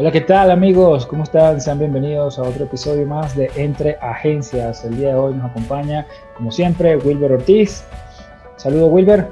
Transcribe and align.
Hola, 0.00 0.12
¿qué 0.12 0.20
tal 0.20 0.52
amigos? 0.52 1.06
¿Cómo 1.06 1.24
están? 1.24 1.60
Sean 1.60 1.80
bienvenidos 1.80 2.38
a 2.38 2.42
otro 2.42 2.66
episodio 2.66 3.04
más 3.04 3.34
de 3.34 3.50
Entre 3.56 3.98
Agencias. 4.00 4.84
El 4.84 4.96
día 4.96 5.08
de 5.08 5.14
hoy 5.16 5.34
nos 5.34 5.50
acompaña, 5.50 6.06
como 6.36 6.52
siempre, 6.52 6.96
Wilber 6.98 7.32
Ortiz. 7.32 7.82
Saludos, 8.54 8.90
Wilber. 8.92 9.28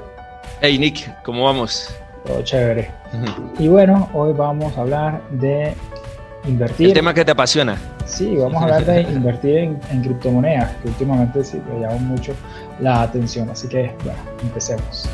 Hey, 0.59 0.77
Nick, 0.77 1.09
¿cómo 1.23 1.45
vamos? 1.45 1.95
Todo 2.25 2.41
chévere. 2.41 2.91
Y 3.57 3.69
bueno, 3.69 4.09
hoy 4.11 4.33
vamos 4.33 4.77
a 4.77 4.81
hablar 4.81 5.21
de 5.29 5.73
invertir. 6.45 6.87
El 6.87 6.93
tema 6.95 7.13
que 7.13 7.23
te 7.23 7.31
apasiona. 7.31 7.77
Sí, 8.05 8.35
vamos 8.35 8.61
a 8.61 8.65
hablar 8.65 8.83
de 8.83 9.01
invertir 9.09 9.55
en, 9.55 9.79
en 9.89 10.01
criptomonedas, 10.01 10.75
que 10.81 10.89
últimamente 10.89 11.45
sí 11.45 11.61
me 11.71 11.79
llama 11.79 11.95
mucho 11.99 12.33
la 12.81 13.03
atención. 13.03 13.49
Así 13.49 13.69
que, 13.69 13.95
bueno, 14.03 14.19
empecemos. 14.43 15.07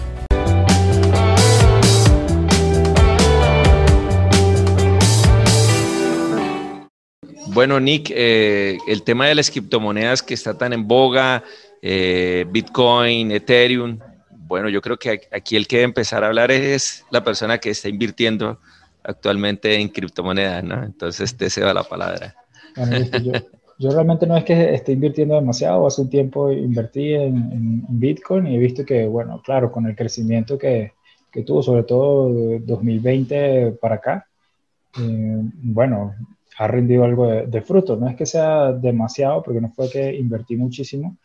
Bueno, 7.53 7.79
Nick, 7.79 8.11
eh, 8.15 8.79
el 8.87 9.03
tema 9.03 9.27
de 9.27 9.35
las 9.35 9.51
criptomonedas 9.51 10.23
que 10.23 10.33
está 10.33 10.57
tan 10.57 10.73
en 10.73 10.87
boga, 10.87 11.43
eh, 11.83 12.45
Bitcoin, 12.49 13.31
Ethereum, 13.31 13.99
bueno, 14.31 14.69
yo 14.69 14.81
creo 14.81 14.97
que 14.97 15.21
aquí 15.31 15.55
el 15.55 15.67
que 15.67 15.75
debe 15.77 15.85
empezar 15.85 16.23
a 16.23 16.27
hablar 16.27 16.49
es 16.49 17.05
la 17.11 17.23
persona 17.23 17.59
que 17.59 17.69
está 17.69 17.89
invirtiendo 17.89 18.59
actualmente 19.03 19.75
en 19.79 19.89
criptomonedas, 19.89 20.63
¿no? 20.63 20.83
Entonces, 20.83 21.37
te 21.37 21.49
cedo 21.51 21.71
la 21.71 21.83
palabra. 21.83 22.35
yo, 23.77 23.91
realmente 23.91 24.25
no 24.25 24.35
es 24.35 24.45
que 24.45 24.73
esté 24.73 24.93
invirtiendo 24.93 25.35
demasiado, 25.35 25.85
hace 25.85 26.01
un 26.01 26.09
tiempo 26.09 26.51
invertí 26.51 27.13
en, 27.13 27.85
Bitcoin 27.87 28.47
y 28.47 28.55
he 28.55 28.59
visto 28.59 28.83
que, 28.83 29.05
bueno, 29.05 29.41
claro, 29.45 29.71
con 29.71 29.85
el 29.85 29.95
crecimiento 29.95 30.57
que, 30.57 30.93
tuvo, 31.45 31.61
sobre 31.61 31.83
todo 31.83 32.33
de 32.33 32.59
2020 32.61 33.77
para 33.79 33.95
acá, 33.95 34.27
eh, 34.99 35.41
bueno, 35.61 36.15
ha 36.57 36.67
rendido 36.67 37.03
algo 37.03 37.27
de, 37.27 37.61
fruto. 37.61 37.95
No 37.95 38.07
es 38.07 38.15
que 38.15 38.25
sea 38.25 38.71
demasiado, 38.71 39.41
porque 39.43 39.61
no 39.61 39.69
fue 39.69 39.89
que 39.89 40.13
invertí 40.15 40.55
muchísimo, 40.55 41.17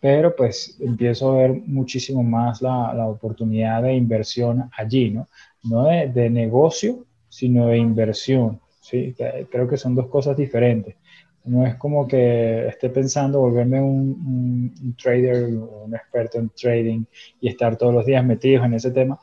pero 0.00 0.34
pues 0.36 0.76
empiezo 0.80 1.32
a 1.32 1.36
ver 1.38 1.52
muchísimo 1.66 2.22
más 2.22 2.60
la, 2.60 2.92
la 2.94 3.06
oportunidad 3.06 3.82
de 3.82 3.94
inversión 3.94 4.70
allí, 4.76 5.10
¿no? 5.10 5.28
No 5.64 5.84
de, 5.84 6.08
de, 6.08 6.28
negocio, 6.28 7.06
sino 7.28 7.68
de 7.68 7.78
inversión, 7.78 8.60
¿sí? 8.80 9.14
Creo 9.50 9.66
que 9.66 9.78
son 9.78 9.94
dos 9.94 10.08
cosas 10.08 10.36
diferentes. 10.36 10.96
No 11.44 11.66
es 11.66 11.74
como 11.76 12.06
que 12.06 12.68
esté 12.68 12.88
pensando 12.90 13.40
volverme 13.40 13.80
un, 13.80 14.74
un 14.82 14.96
trader, 14.96 15.54
un 15.54 15.94
experto 15.94 16.38
en 16.38 16.50
trading 16.50 17.04
y 17.40 17.48
estar 17.48 17.76
todos 17.76 17.94
los 17.94 18.06
días 18.06 18.24
metidos 18.24 18.64
en 18.64 18.74
ese 18.74 18.90
tema, 18.90 19.18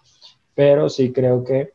pero 0.53 0.89
sí 0.89 1.11
creo 1.11 1.43
que 1.43 1.71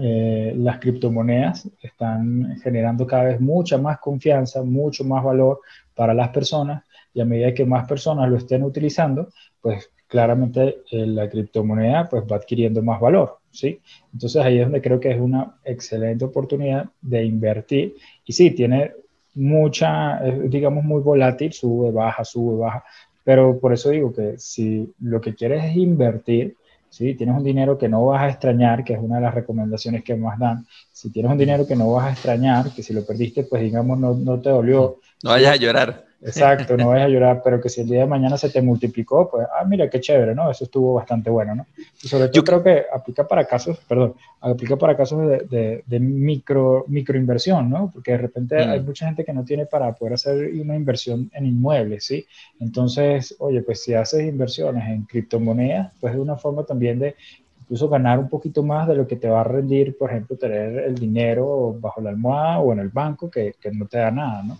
eh, 0.00 0.54
las 0.56 0.78
criptomonedas 0.78 1.68
están 1.82 2.56
generando 2.62 3.06
cada 3.06 3.24
vez 3.24 3.40
mucha 3.40 3.78
más 3.78 3.98
confianza, 3.98 4.62
mucho 4.62 5.04
más 5.04 5.22
valor 5.22 5.60
para 5.94 6.14
las 6.14 6.28
personas 6.30 6.84
y 7.14 7.20
a 7.20 7.24
medida 7.24 7.54
que 7.54 7.64
más 7.64 7.86
personas 7.88 8.28
lo 8.30 8.36
estén 8.36 8.62
utilizando, 8.62 9.28
pues 9.60 9.90
claramente 10.06 10.78
eh, 10.90 11.06
la 11.06 11.28
criptomoneda 11.28 12.08
pues 12.08 12.24
va 12.24 12.36
adquiriendo 12.36 12.82
más 12.82 13.00
valor, 13.00 13.38
¿sí? 13.50 13.80
Entonces 14.12 14.42
ahí 14.42 14.58
es 14.58 14.64
donde 14.64 14.82
creo 14.82 15.00
que 15.00 15.10
es 15.10 15.20
una 15.20 15.56
excelente 15.64 16.24
oportunidad 16.24 16.86
de 17.00 17.24
invertir 17.24 17.94
y 18.24 18.32
sí, 18.32 18.50
tiene 18.52 18.92
mucha, 19.34 20.20
digamos, 20.20 20.82
muy 20.84 21.00
volátil, 21.00 21.52
sube, 21.52 21.92
baja, 21.92 22.24
sube, 22.24 22.58
baja, 22.58 22.84
pero 23.28 23.58
por 23.60 23.74
eso 23.74 23.90
digo 23.90 24.10
que 24.10 24.38
si 24.38 24.90
lo 25.00 25.20
que 25.20 25.34
quieres 25.34 25.62
es 25.62 25.76
invertir, 25.76 26.56
¿sí? 26.90 27.14
Tienes 27.14 27.36
un 27.36 27.44
dinero 27.44 27.78
que 27.78 27.88
no 27.88 28.06
vas 28.06 28.22
a 28.22 28.28
extrañar, 28.28 28.84
que 28.84 28.94
es 28.94 28.98
una 29.00 29.16
de 29.16 29.22
las 29.22 29.34
recomendaciones 29.34 30.02
que 30.04 30.16
más 30.16 30.38
dan. 30.38 30.66
Si 30.92 31.10
tienes 31.10 31.30
un 31.30 31.38
dinero 31.38 31.66
que 31.66 31.76
no 31.76 31.92
vas 31.92 32.06
a 32.06 32.12
extrañar, 32.12 32.72
que 32.74 32.82
si 32.82 32.92
lo 32.92 33.04
perdiste, 33.04 33.44
pues 33.44 33.62
digamos, 33.62 33.98
no, 33.98 34.14
no 34.14 34.40
te 34.40 34.50
dolió. 34.50 35.00
No 35.22 35.30
vayas 35.30 35.52
a 35.52 35.56
llorar. 35.56 36.07
Exacto, 36.20 36.76
no 36.76 36.88
vayas 36.88 37.06
a 37.06 37.08
llorar, 37.08 37.40
pero 37.44 37.60
que 37.60 37.68
si 37.68 37.82
el 37.82 37.88
día 37.88 38.00
de 38.00 38.06
mañana 38.06 38.36
se 38.36 38.50
te 38.50 38.60
multiplicó, 38.60 39.30
pues, 39.30 39.46
ah, 39.52 39.64
mira 39.64 39.88
qué 39.88 40.00
chévere, 40.00 40.34
¿no? 40.34 40.50
Eso 40.50 40.64
estuvo 40.64 40.94
bastante 40.94 41.30
bueno, 41.30 41.54
¿no? 41.54 41.66
Y 42.02 42.08
sobre 42.08 42.24
todo 42.24 42.34
Yo 42.34 42.44
creo 42.44 42.62
que 42.62 42.84
aplica 42.92 43.26
para 43.26 43.44
casos, 43.44 43.78
perdón, 43.88 44.14
aplica 44.40 44.76
para 44.76 44.96
casos 44.96 45.28
de, 45.28 45.82
de, 45.86 46.00
micro, 46.00 46.84
microinversión, 46.88 47.70
¿no? 47.70 47.90
Porque 47.92 48.12
de 48.12 48.18
repente 48.18 48.56
mm. 48.56 48.70
hay 48.70 48.80
mucha 48.80 49.06
gente 49.06 49.24
que 49.24 49.32
no 49.32 49.44
tiene 49.44 49.66
para 49.66 49.92
poder 49.92 50.14
hacer 50.14 50.50
una 50.60 50.74
inversión 50.74 51.30
en 51.34 51.46
inmuebles, 51.46 52.04
¿sí? 52.04 52.26
Entonces, 52.60 53.36
oye, 53.38 53.62
pues 53.62 53.82
si 53.82 53.94
haces 53.94 54.22
inversiones 54.22 54.88
en 54.88 55.04
criptomonedas, 55.04 55.92
pues 56.00 56.14
es 56.14 56.20
una 56.20 56.36
forma 56.36 56.64
también 56.64 56.98
de 56.98 57.14
incluso 57.60 57.88
ganar 57.88 58.18
un 58.18 58.30
poquito 58.30 58.62
más 58.62 58.88
de 58.88 58.94
lo 58.94 59.06
que 59.06 59.16
te 59.16 59.28
va 59.28 59.42
a 59.42 59.44
rendir, 59.44 59.96
por 59.96 60.10
ejemplo, 60.10 60.36
tener 60.36 60.78
el 60.84 60.94
dinero 60.94 61.76
bajo 61.78 62.00
la 62.00 62.08
almohada 62.10 62.60
o 62.60 62.72
en 62.72 62.78
el 62.78 62.88
banco 62.88 63.30
que, 63.30 63.56
que 63.60 63.70
no 63.70 63.86
te 63.86 63.98
da 63.98 64.10
nada, 64.10 64.42
¿no? 64.42 64.56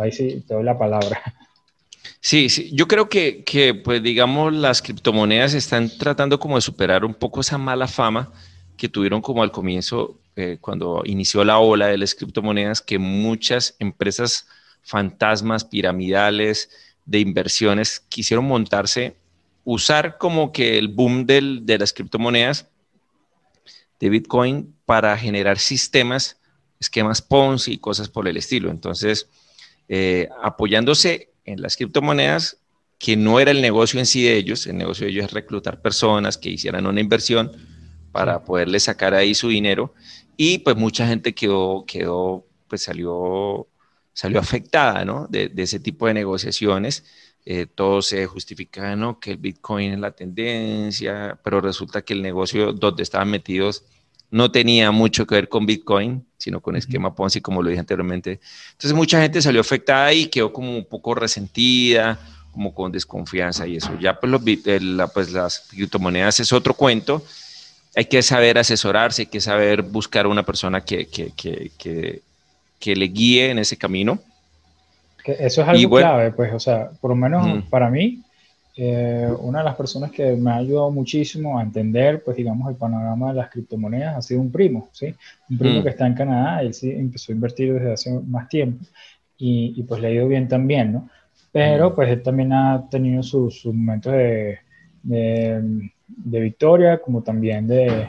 Ahí 0.00 0.12
sí 0.12 0.44
te 0.46 0.54
doy 0.54 0.64
la 0.64 0.78
palabra. 0.78 1.22
Sí, 2.20 2.48
sí, 2.48 2.70
yo 2.72 2.88
creo 2.88 3.08
que, 3.08 3.44
que, 3.44 3.74
pues 3.74 4.02
digamos, 4.02 4.52
las 4.52 4.80
criptomonedas 4.80 5.54
están 5.54 5.90
tratando 5.98 6.38
como 6.38 6.56
de 6.56 6.62
superar 6.62 7.04
un 7.04 7.14
poco 7.14 7.40
esa 7.40 7.58
mala 7.58 7.86
fama 7.86 8.32
que 8.76 8.88
tuvieron 8.88 9.20
como 9.20 9.42
al 9.42 9.52
comienzo, 9.52 10.18
eh, 10.36 10.58
cuando 10.60 11.02
inició 11.04 11.44
la 11.44 11.58
ola 11.58 11.88
de 11.88 11.98
las 11.98 12.14
criptomonedas, 12.14 12.80
que 12.80 12.98
muchas 12.98 13.76
empresas 13.78 14.46
fantasmas, 14.82 15.64
piramidales, 15.64 16.70
de 17.04 17.20
inversiones 17.20 18.00
quisieron 18.08 18.46
montarse, 18.46 19.16
usar 19.64 20.18
como 20.18 20.52
que 20.52 20.78
el 20.78 20.88
boom 20.88 21.26
del, 21.26 21.66
de 21.66 21.78
las 21.78 21.92
criptomonedas 21.92 22.68
de 24.00 24.08
Bitcoin 24.08 24.74
para 24.84 25.16
generar 25.16 25.58
sistemas, 25.58 26.38
esquemas 26.80 27.22
Ponzi 27.22 27.72
y 27.72 27.78
cosas 27.78 28.08
por 28.08 28.28
el 28.28 28.36
estilo. 28.36 28.70
Entonces, 28.70 29.28
eh, 29.88 30.28
apoyándose 30.42 31.30
en 31.44 31.60
las 31.60 31.76
criptomonedas, 31.76 32.58
que 32.98 33.16
no 33.16 33.40
era 33.40 33.50
el 33.50 33.60
negocio 33.60 34.00
en 34.00 34.06
sí 34.06 34.22
de 34.22 34.36
ellos, 34.36 34.66
el 34.66 34.76
negocio 34.76 35.06
de 35.06 35.12
ellos 35.12 35.26
es 35.26 35.32
reclutar 35.32 35.82
personas 35.82 36.38
que 36.38 36.50
hicieran 36.50 36.86
una 36.86 37.00
inversión 37.00 37.52
para 38.12 38.44
poderle 38.44 38.80
sacar 38.80 39.12
ahí 39.14 39.34
su 39.34 39.48
dinero 39.48 39.92
y 40.36 40.58
pues 40.58 40.76
mucha 40.76 41.06
gente 41.06 41.34
quedó, 41.34 41.84
quedó 41.86 42.46
pues 42.68 42.82
salió, 42.82 43.68
salió 44.12 44.38
afectada, 44.40 45.04
¿no? 45.04 45.26
De, 45.28 45.52
ese 45.56 45.80
tipo 45.80 46.06
de 46.06 46.14
negociaciones. 46.14 47.04
Eh, 47.46 47.66
todo 47.66 48.00
se 48.00 48.26
justifica, 48.26 48.96
¿no? 48.96 49.20
Que 49.20 49.32
el 49.32 49.36
Bitcoin 49.36 49.92
es 49.92 49.98
la 50.00 50.12
tendencia, 50.12 51.38
pero 51.44 51.60
resulta 51.60 52.02
que 52.02 52.14
el 52.14 52.22
negocio 52.22 52.72
donde 52.72 53.02
estaban 53.02 53.30
metidos 53.30 53.84
no 54.34 54.50
tenía 54.50 54.90
mucho 54.90 55.28
que 55.28 55.36
ver 55.36 55.48
con 55.48 55.64
Bitcoin, 55.64 56.26
sino 56.36 56.60
con 56.60 56.74
esquema 56.74 57.14
Ponzi, 57.14 57.40
como 57.40 57.62
lo 57.62 57.68
dije 57.70 57.78
anteriormente. 57.78 58.40
Entonces 58.72 58.92
mucha 58.92 59.22
gente 59.22 59.40
salió 59.40 59.60
afectada 59.60 60.12
y 60.12 60.26
quedó 60.26 60.52
como 60.52 60.76
un 60.76 60.84
poco 60.84 61.14
resentida, 61.14 62.18
como 62.50 62.74
con 62.74 62.90
desconfianza 62.90 63.64
y 63.68 63.76
eso. 63.76 63.96
Ya 64.00 64.18
pues, 64.18 64.32
los, 64.32 64.42
pues 65.12 65.30
las 65.30 65.68
criptomonedas 65.70 66.40
es 66.40 66.52
otro 66.52 66.74
cuento. 66.74 67.24
Hay 67.94 68.06
que 68.06 68.22
saber 68.24 68.58
asesorarse, 68.58 69.22
hay 69.22 69.26
que 69.26 69.40
saber 69.40 69.82
buscar 69.82 70.26
una 70.26 70.42
persona 70.42 70.80
que, 70.80 71.06
que, 71.06 71.30
que, 71.36 72.20
que, 72.80 72.96
le 72.96 73.06
guíe 73.06 73.52
en 73.52 73.60
ese 73.60 73.76
camino. 73.76 74.18
eso 75.24 75.62
es 75.62 75.68
algo 75.68 75.96
clave, 75.96 76.32
pues, 76.32 76.52
o 76.52 76.58
sea, 76.58 76.90
por 77.00 77.10
lo 77.10 77.16
menos 77.16 77.62
para 77.70 77.88
mí, 77.88 78.23
eh, 78.76 79.28
una 79.38 79.60
de 79.60 79.64
las 79.64 79.76
personas 79.76 80.10
que 80.10 80.32
me 80.34 80.50
ha 80.50 80.56
ayudado 80.56 80.90
muchísimo 80.90 81.58
a 81.58 81.62
entender, 81.62 82.24
pues 82.24 82.36
digamos, 82.36 82.68
el 82.68 82.76
panorama 82.76 83.28
de 83.28 83.34
las 83.34 83.48
criptomonedas 83.48 84.16
ha 84.16 84.22
sido 84.22 84.40
un 84.40 84.50
primo, 84.50 84.88
¿sí? 84.90 85.14
Un 85.48 85.58
primo 85.58 85.80
mm. 85.80 85.82
que 85.84 85.88
está 85.90 86.06
en 86.06 86.14
Canadá, 86.14 86.60
él 86.60 86.74
sí 86.74 86.90
empezó 86.90 87.30
a 87.30 87.36
invertir 87.36 87.72
desde 87.72 87.92
hace 87.92 88.20
más 88.26 88.48
tiempo 88.48 88.84
y, 89.38 89.82
pues 89.84 90.00
le 90.00 90.08
ha 90.08 90.10
ido 90.10 90.26
bien 90.26 90.48
también, 90.48 90.92
¿no? 90.92 91.08
Pero 91.52 91.90
mm. 91.90 91.94
pues 91.94 92.10
él 92.10 92.22
también 92.22 92.52
ha 92.52 92.88
tenido 92.90 93.22
sus, 93.22 93.64
momentos 93.66 94.12
de, 94.12 94.58
de, 95.02 96.40
victoria, 96.40 96.98
como 96.98 97.22
también 97.22 97.68
de, 97.68 98.08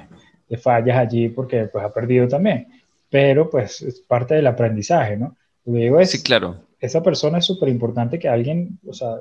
de, 0.49 0.57
fallas 0.57 0.97
allí, 0.97 1.29
porque 1.29 1.65
pues 1.65 1.85
ha 1.85 1.93
perdido 1.93 2.27
también. 2.27 2.67
Pero 3.09 3.51
pues 3.51 3.81
es 3.81 3.99
parte 3.99 4.33
del 4.33 4.47
aprendizaje, 4.47 5.15
¿no? 5.15 5.35
Lo 5.65 5.73
digo 5.73 5.99
es, 5.99 6.09
sí, 6.09 6.23
claro. 6.23 6.55
Esa 6.79 7.03
persona 7.03 7.37
es 7.37 7.45
súper 7.45 7.69
importante 7.69 8.17
que 8.17 8.27
alguien, 8.27 8.79
o 8.87 8.93
sea, 8.93 9.15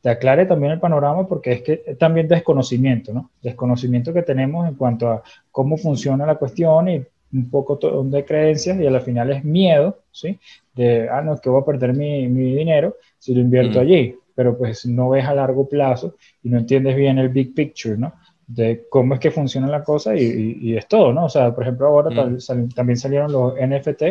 te 0.00 0.08
aclare 0.08 0.46
también 0.46 0.72
el 0.72 0.80
panorama 0.80 1.26
porque 1.26 1.52
es 1.52 1.62
que 1.62 1.76
también 1.98 2.28
desconocimiento, 2.28 3.12
¿no? 3.12 3.30
Desconocimiento 3.42 4.12
que 4.12 4.22
tenemos 4.22 4.66
en 4.68 4.74
cuanto 4.74 5.08
a 5.08 5.22
cómo 5.50 5.76
funciona 5.76 6.26
la 6.26 6.36
cuestión 6.36 6.88
y 6.88 7.04
un 7.32 7.50
poco 7.50 7.78
de 8.04 8.24
creencias 8.24 8.80
y 8.80 8.86
al 8.86 9.00
final 9.02 9.30
es 9.30 9.44
miedo, 9.44 9.98
¿sí? 10.10 10.38
De, 10.74 11.08
ah, 11.08 11.20
no, 11.22 11.34
es 11.34 11.40
que 11.40 11.50
voy 11.50 11.60
a 11.60 11.64
perder 11.64 11.94
mi, 11.94 12.26
mi 12.28 12.54
dinero 12.54 12.96
si 13.18 13.34
lo 13.34 13.40
invierto 13.40 13.78
mm. 13.78 13.82
allí, 13.82 14.16
pero 14.34 14.56
pues 14.56 14.86
no 14.86 15.10
ves 15.10 15.26
a 15.26 15.34
largo 15.34 15.68
plazo 15.68 16.16
y 16.42 16.48
no 16.48 16.58
entiendes 16.58 16.96
bien 16.96 17.18
el 17.18 17.28
big 17.28 17.54
picture, 17.54 17.96
¿no? 17.96 18.14
De 18.46 18.86
cómo 18.90 19.14
es 19.14 19.20
que 19.20 19.30
funciona 19.30 19.68
la 19.68 19.84
cosa 19.84 20.16
y, 20.16 20.58
y, 20.60 20.76
es 20.76 20.88
todo, 20.88 21.12
¿no? 21.12 21.26
O 21.26 21.28
sea, 21.28 21.54
por 21.54 21.62
ejemplo, 21.62 21.86
ahora 21.86 22.10
mm. 22.10 22.70
también 22.74 22.96
salieron 22.96 23.30
los 23.30 23.54
NFT, 23.54 24.02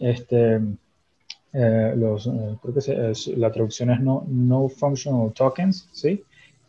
este, 0.00 0.60
eh, 1.58 1.94
los, 1.96 2.26
eh, 2.26 2.56
creo 2.60 2.74
que 2.74 3.12
la 3.36 3.50
traducción 3.50 3.90
es 3.90 4.00
no, 4.00 4.24
no 4.28 4.68
functional 4.68 5.32
tokens, 5.32 5.88
¿sí? 5.92 6.22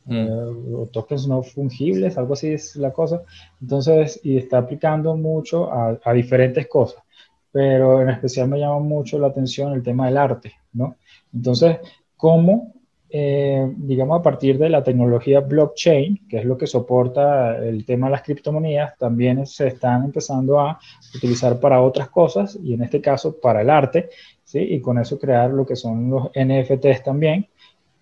Mm. 0.06 0.16
Eh, 0.16 0.88
tokens 0.94 1.28
no 1.28 1.44
fungibles, 1.44 2.18
algo 2.18 2.34
así 2.34 2.48
es 2.54 2.76
la 2.78 2.92
cosa. 2.92 3.22
Entonces, 3.62 4.20
y 4.24 4.38
está 4.38 4.60
aplicando 4.60 5.16
mucho 5.18 5.70
a, 5.72 6.00
a 6.04 6.14
diferentes 6.14 6.68
cosas. 6.68 7.04
pero 7.52 8.02
en 8.02 8.10
especial 8.10 8.48
me 8.48 8.60
llama 8.60 8.80
mucho 8.80 9.18
la 9.18 9.28
atención 9.28 9.74
el 9.74 9.82
tema 9.82 10.06
del 10.06 10.18
arte, 10.18 10.54
¿no? 10.74 10.96
Entonces, 11.34 11.78
¿cómo, 12.16 12.74
eh, 13.10 13.74
digamos, 13.78 14.20
a 14.20 14.22
partir 14.22 14.58
de 14.58 14.70
la 14.70 14.84
tecnología 14.84 15.40
blockchain, 15.40 16.28
que 16.30 16.38
es 16.38 16.46
lo 16.46 16.58
que 16.58 16.68
soporta 16.68 17.58
el 17.58 17.84
tema 17.86 18.08
de 18.08 18.12
las 18.12 18.22
criptomonedas, 18.22 18.98
también 18.98 19.46
se 19.48 19.68
están 19.70 20.06
empezando 20.06 20.60
a 20.60 20.78
utilizar 21.16 21.60
para 21.60 21.82
otras 21.82 22.10
cosas, 22.10 22.58
y 22.62 22.74
en 22.74 22.84
este 22.84 23.02
caso 23.02 23.40
para 23.40 23.62
el 23.62 23.70
arte, 23.70 24.10
¿sí? 24.48 24.60
Y 24.60 24.80
con 24.80 24.98
eso 24.98 25.20
crear 25.20 25.52
lo 25.52 25.66
que 25.66 25.76
son 25.76 26.10
los 26.10 26.30
NFTs 26.34 27.04
también. 27.04 27.46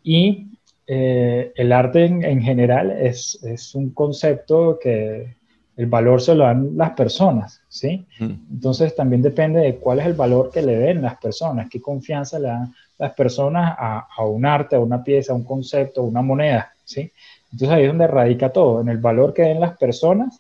Y 0.03 0.47
eh, 0.87 1.51
el 1.55 1.71
arte 1.71 2.05
en, 2.05 2.41
general 2.41 2.91
es, 2.91 3.43
es, 3.43 3.73
un 3.73 3.89
concepto 3.89 4.77
que 4.79 5.35
el 5.75 5.87
valor 5.87 6.21
se 6.21 6.35
lo 6.35 6.43
dan 6.43 6.77
las 6.77 6.91
personas, 6.91 7.61
¿sí? 7.67 8.05
Mm. 8.19 8.53
Entonces 8.53 8.95
también 8.95 9.23
depende 9.23 9.59
de 9.61 9.75
cuál 9.77 9.99
es 9.99 10.05
el 10.05 10.13
valor 10.13 10.51
que 10.51 10.61
le 10.61 10.77
den 10.77 11.01
las 11.01 11.17
personas, 11.17 11.67
qué 11.69 11.81
confianza 11.81 12.37
le 12.37 12.47
dan 12.47 12.73
las 12.99 13.13
personas 13.13 13.75
a, 13.77 14.07
a 14.15 14.25
un 14.25 14.45
arte, 14.45 14.75
a 14.75 14.79
una 14.79 15.03
pieza, 15.03 15.33
a 15.33 15.35
un 15.35 15.43
concepto, 15.43 16.01
a 16.01 16.05
una 16.05 16.21
moneda, 16.21 16.71
¿sí? 16.85 17.11
Entonces 17.51 17.75
ahí 17.75 17.83
es 17.83 17.89
donde 17.89 18.07
radica 18.07 18.49
todo, 18.49 18.81
en 18.81 18.89
el 18.89 18.99
valor 18.99 19.33
que 19.33 19.41
den 19.41 19.59
las 19.59 19.75
personas 19.77 20.39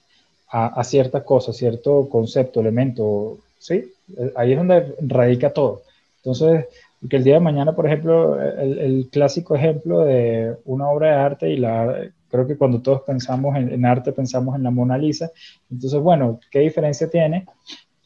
a, 0.49 0.67
a 0.67 0.83
cierta 0.83 1.23
cosa, 1.23 1.51
cierto 1.51 2.07
concepto, 2.07 2.59
elemento, 2.59 3.39
¿sí? 3.57 3.91
Ahí 4.35 4.51
es 4.51 4.57
donde 4.59 4.95
radica 5.01 5.49
todo. 5.49 5.81
Entonces, 6.25 6.65
que 7.07 7.17
el 7.17 7.23
día 7.23 7.35
de 7.35 7.39
mañana, 7.39 7.75
por 7.75 7.85
ejemplo, 7.85 8.41
el, 8.41 9.07
clásico 9.11 9.55
ejemplo 9.55 9.99
de 9.99 10.57
una 10.65 10.89
obra 10.89 11.09
de 11.09 11.15
arte 11.15 11.49
y 11.51 11.57
la, 11.57 12.09
creo 12.29 12.47
que 12.47 12.57
cuando 12.57 12.81
todos 12.81 13.01
pensamos 13.01 13.55
en, 13.55 13.85
arte 13.85 14.11
pensamos 14.11 14.55
en 14.55 14.63
la 14.63 14.71
Mona 14.71 14.97
Lisa. 14.97 15.29
Entonces, 15.69 15.99
bueno, 15.99 16.39
¿qué 16.49 16.61
diferencia 16.61 17.07
tiene 17.07 17.45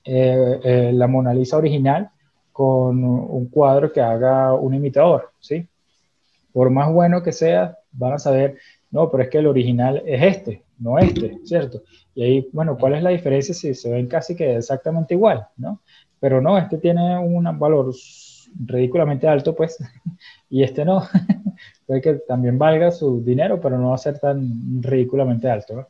eh, 0.03 0.59
eh, 0.63 0.91
la 0.93 1.07
Mona 1.07 1.33
Lisa 1.33 1.55
original 1.55 2.09
con 2.51 3.01
un 3.05 3.45
cuadro 3.47 3.93
que 3.93 4.01
haga 4.01 4.53
un 4.53 4.73
imitador? 4.73 5.31
¿sí? 5.39 5.65
Por 6.51 6.69
más 6.71 6.91
bueno 6.91 7.23
que 7.23 7.31
sea, 7.31 7.77
van 7.93 8.13
a 8.13 8.19
saber, 8.19 8.57
no, 8.91 9.09
pero 9.09 9.23
es 9.23 9.29
que 9.29 9.37
el 9.37 9.47
original 9.47 10.03
es 10.05 10.21
este, 10.23 10.63
no 10.77 10.99
este, 10.99 11.39
¿cierto? 11.45 11.83
Y 12.15 12.23
ahí, 12.23 12.49
bueno, 12.51 12.77
¿cuál 12.77 12.95
es 12.95 13.03
la 13.03 13.11
diferencia 13.11 13.53
si 13.53 13.73
se 13.73 13.89
ven 13.89 14.07
casi 14.07 14.35
que 14.35 14.57
exactamente 14.57 15.13
igual, 15.13 15.47
¿no? 15.55 15.79
Pero 16.19 16.41
no, 16.41 16.57
este 16.57 16.77
tiene 16.77 17.17
un 17.17 17.43
valor 17.57 17.93
ridículamente 18.65 19.27
alto, 19.27 19.55
pues, 19.55 19.77
y 20.49 20.63
este 20.63 20.85
no. 20.85 21.03
Puede 21.85 22.01
que 22.01 22.13
también 22.27 22.57
valga 22.57 22.91
su 22.91 23.23
dinero, 23.23 23.59
pero 23.59 23.77
no 23.77 23.89
va 23.89 23.95
a 23.95 23.99
ser 23.99 24.19
tan 24.19 24.81
ridículamente 24.81 25.49
alto. 25.49 25.87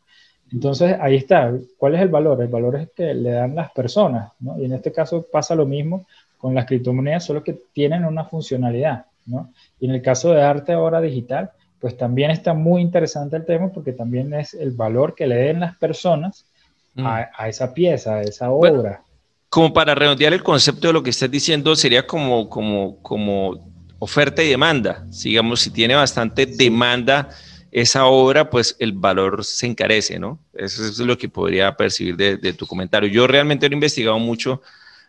Entonces, 0.51 0.95
ahí 0.99 1.17
está. 1.17 1.53
¿Cuál 1.77 1.95
es 1.95 2.01
el 2.01 2.09
valor? 2.09 2.41
El 2.41 2.47
valor 2.47 2.75
es 2.77 2.89
que 2.95 3.13
le 3.13 3.31
dan 3.31 3.55
las 3.55 3.71
personas, 3.71 4.31
¿no? 4.39 4.59
Y 4.59 4.65
en 4.65 4.73
este 4.73 4.91
caso 4.91 5.25
pasa 5.31 5.55
lo 5.55 5.65
mismo 5.65 6.05
con 6.37 6.55
las 6.55 6.65
criptomonedas, 6.65 7.25
solo 7.25 7.43
que 7.43 7.59
tienen 7.73 8.05
una 8.05 8.23
funcionalidad, 8.23 9.05
¿no? 9.25 9.51
Y 9.79 9.85
en 9.85 9.95
el 9.95 10.01
caso 10.01 10.31
de 10.31 10.41
arte 10.41 10.71
ahora 10.71 11.01
digital, 11.01 11.51
pues 11.79 11.97
también 11.97 12.31
está 12.31 12.53
muy 12.53 12.81
interesante 12.81 13.35
el 13.35 13.45
tema 13.45 13.69
porque 13.69 13.93
también 13.93 14.33
es 14.33 14.53
el 14.53 14.71
valor 14.71 15.15
que 15.15 15.27
le 15.27 15.35
den 15.35 15.59
las 15.59 15.75
personas 15.77 16.45
mm. 16.95 17.05
a, 17.05 17.47
esa 17.47 17.73
pieza, 17.73 18.15
a 18.15 18.21
esa 18.21 18.51
obra 18.51 19.01
como 19.49 19.73
para 19.73 19.95
redondear 19.95 20.33
el 20.33 20.43
concepto 20.43 20.87
de 20.87 20.93
lo 20.93 21.03
que 21.03 21.09
estás 21.09 21.29
diciendo, 21.29 21.75
sería 21.75 22.05
como, 22.05 22.49
como, 22.49 23.01
como 23.01 23.71
oferta 23.97 24.43
y 24.43 24.49
demanda. 24.49 25.05
Digamos, 25.23 25.61
si 25.61 25.71
tiene 25.71 25.95
bastante 25.95 26.45
demanda 26.45 27.29
esa 27.71 28.05
obra, 28.05 28.49
pues 28.49 28.75
el 28.79 28.93
valor 28.93 29.43
se 29.43 29.65
encarece, 29.67 30.19
¿no? 30.19 30.39
Eso 30.53 30.85
es 30.85 30.99
lo 30.99 31.17
que 31.17 31.29
podría 31.29 31.75
percibir 31.75 32.15
de, 32.15 32.53
tu 32.53 32.67
comentario. 32.67 33.09
Yo 33.09 33.27
realmente 33.27 33.65
he 33.65 33.73
investigado 33.73 34.19
mucho 34.19 34.61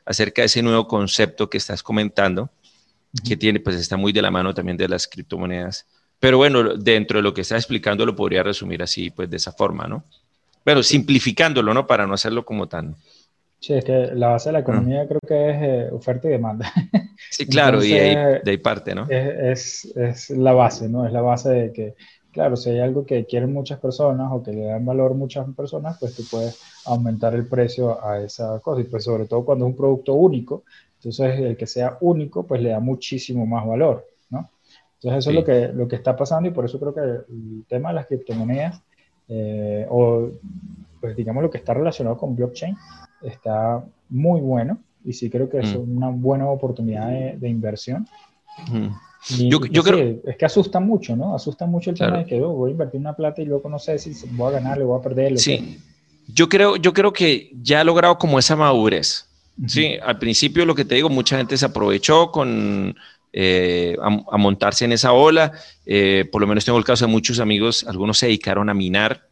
acerca 0.05 0.43
de 0.43 0.47
ese 0.47 0.63
nuevo 0.63 0.87
concepto 0.89 1.49
que 1.49 1.59
estás 1.59 1.83
comentando, 1.83 2.51
que 3.27 3.37
tiene, 3.37 3.61
pues 3.61 3.77
está 3.77 3.97
muy 3.97 4.13
de 4.13 4.23
la 4.23 4.31
mano 4.31 4.55
también 4.55 4.77
de 4.77 4.89
las 4.89 5.07
criptomonedas. 5.07 5.87
Pero 6.19 6.39
bueno, 6.39 6.77
dentro 6.77 7.19
de 7.19 7.23
lo 7.23 7.33
que 7.33 7.41
estás 7.43 7.59
explicando 7.59 8.05
lo 8.05 8.17
podría 8.17 8.43
resumir 8.43 8.83
así, 8.83 9.11
pues 9.11 9.29
de 9.31 9.37
esa 9.37 9.53
forma, 9.53 9.87
¿no? 9.87 10.05
Pero 10.65 10.83
simplificándolo, 10.83 11.73
¿no? 11.73 11.87
Para 11.87 12.07
no 12.07 12.13
hacerlo 12.13 12.45
como 12.45 12.69
tan, 12.69 12.95
Sí, 13.61 13.75
es 13.75 13.85
que 13.85 14.11
la 14.15 14.29
base 14.29 14.49
de 14.49 14.55
la 14.55 14.59
ah. 14.61 14.63
economía 14.63 15.07
creo 15.07 15.21
que 15.21 15.51
es 15.51 15.57
eh, 15.63 15.89
oferta 15.93 16.29
y 16.29 16.33
demanda. 16.33 16.73
Sí, 17.31 17.47
claro, 17.47 17.85
y 17.85 17.91
de 17.91 18.41
ahí, 18.45 18.57
parte, 18.57 18.95
¿no? 18.95 19.07
Es, 19.09 19.85
es, 19.95 20.31
la 20.31 20.53
base, 20.53 20.89
¿no? 20.89 21.07
Es 21.07 21.13
la 21.13 21.21
base 21.21 21.51
de 21.51 21.73
que, 21.73 21.95
claro, 22.33 22.57
si 22.57 22.71
hay 22.71 22.81
algo 22.81 23.05
que 23.05 23.27
quieren 23.27 23.53
muchas 23.53 23.79
personas 23.79 24.29
o 24.33 24.43
que 24.43 24.53
le 24.53 24.65
dan 24.65 24.85
valor 24.87 25.15
muchas 25.15 25.47
personas, 25.55 25.99
pues 26.01 26.17
tú 26.17 26.25
puedes 26.29 26.61
aumentar 26.87 27.35
el 27.35 27.47
precio 27.47 28.03
a 28.05 28.21
esa 28.21 28.59
cosa. 28.61 28.81
Y 28.81 28.85
pues 28.85 29.05
sobre 29.05 29.27
todo 29.27 29.45
cuando 29.45 29.67
es 29.67 29.71
un 29.71 29.77
producto 29.77 30.15
único, 30.15 30.65
entonces 30.97 31.39
el 31.41 31.57
que 31.57 31.67
sea 31.67 31.99
único, 32.01 32.47
pues 32.47 32.63
le 32.63 32.71
da 32.71 32.81
muchísimo 32.81 33.47
más 33.47 33.67
valor, 33.67 34.07
¿no? 34.31 34.51
Entonces 34.95 35.19
eso 35.19 35.31
es 35.31 35.37
lo 35.37 35.45
que, 35.45 35.69
lo 35.69 35.87
que 35.87 35.97
está 35.97 36.17
pasando 36.17 36.49
y 36.49 36.53
por 36.53 36.65
eso 36.65 36.81
creo 36.81 36.95
que 36.95 37.01
el 37.01 37.65
tema 37.69 37.91
de 37.91 37.95
las 37.97 38.07
criptomonedas, 38.07 38.83
eh, 39.29 39.87
o 39.91 40.31
pues 41.01 41.15
digamos 41.15 41.43
lo 41.43 41.51
que 41.51 41.59
está 41.59 41.75
relacionado 41.75 42.17
con 42.17 42.35
blockchain, 42.35 42.77
está 43.23 43.85
muy 44.09 44.41
bueno 44.41 44.79
y 45.05 45.13
sí 45.13 45.31
creo 45.31 45.49
que 45.49 45.59
es 45.59 45.75
mm. 45.75 45.97
una 45.97 46.09
buena 46.09 46.49
oportunidad 46.49 47.09
de, 47.09 47.49
inversión. 47.49 48.07
yo, 49.39 49.61
creo... 49.61 50.21
es 50.25 50.37
que 50.37 50.45
asusta 50.45 50.81
mucho, 50.81 51.17
¿no? 51.17 51.35
Asusta 51.35 51.67
mucho 51.67 51.91
el 51.91 51.99
tema 51.99 52.19
de 52.19 52.27
que 52.27 52.41
oh, 52.41 52.51
voy 52.51 52.71
a 52.71 52.73
invertir 52.73 53.01
una 53.01 53.17
plata 53.17 53.41
y 53.41 53.47
luego 53.47 53.69
no 53.69 53.79
sé 53.79 53.99
si 53.99 54.15
voy 54.33 54.49
a 54.49 54.59
ganar, 54.59 54.79
le 54.79 54.85
voy 54.85 54.99
a 54.99 55.03
perder. 55.03 55.39
Sí, 55.39 55.79
yo 56.29 56.49
creo, 56.49 56.77
yo 56.77 56.93
creo 56.93 57.13
que 57.13 57.51
ya 57.63 57.81
ha 57.81 57.85
logrado 57.85 58.19
como 58.19 58.39
esa 58.39 58.57
madurez. 58.57 59.27
Sí, 59.67 59.97
al 60.03 60.19
principio 60.19 60.65
lo 60.65 60.75
que 60.75 60.87
te 60.87 60.95
digo, 60.95 61.11
mucha 61.11 61.37
gente 61.37 61.59
se 61.59 61.67
aprovechó 61.67 62.31
con 62.31 62.97
eh, 63.31 63.95
a, 64.01 64.39
montarse 64.39 64.87
en 64.87 64.93
esa 64.93 65.13
ola. 65.13 65.53
Eh, 65.85 66.27
por 66.33 66.41
lo 66.41 66.47
menos 66.47 66.65
tengo 66.65 66.79
el 66.79 66.85
caso 66.85 67.05
de 67.07 67.13
muchos 67.13 67.41
amigos, 67.41 67.85
algunos 67.87 68.17
se 68.19 68.27
dedicaron 68.27 68.71
a 68.71 68.75
minar. 68.75 69.29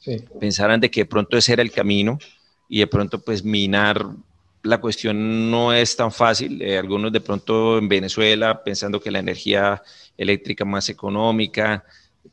Sí. 0.00 0.16
Pensaran 0.38 0.80
de 0.80 0.90
que 0.90 1.06
pronto 1.06 1.38
ese 1.38 1.54
era 1.54 1.62
el 1.62 1.72
camino 1.72 2.18
y 2.68 2.80
de 2.80 2.86
pronto 2.86 3.20
pues 3.20 3.44
minar 3.44 4.06
la 4.62 4.80
cuestión 4.80 5.50
no 5.50 5.72
es 5.72 5.96
tan 5.96 6.12
fácil. 6.12 6.60
Eh, 6.60 6.78
algunos 6.78 7.12
de 7.12 7.20
pronto 7.20 7.78
en 7.78 7.88
Venezuela 7.88 8.62
pensando 8.62 9.00
que 9.00 9.10
la 9.10 9.20
energía 9.20 9.82
eléctrica 10.16 10.64
más 10.64 10.88
económica, 10.88 11.84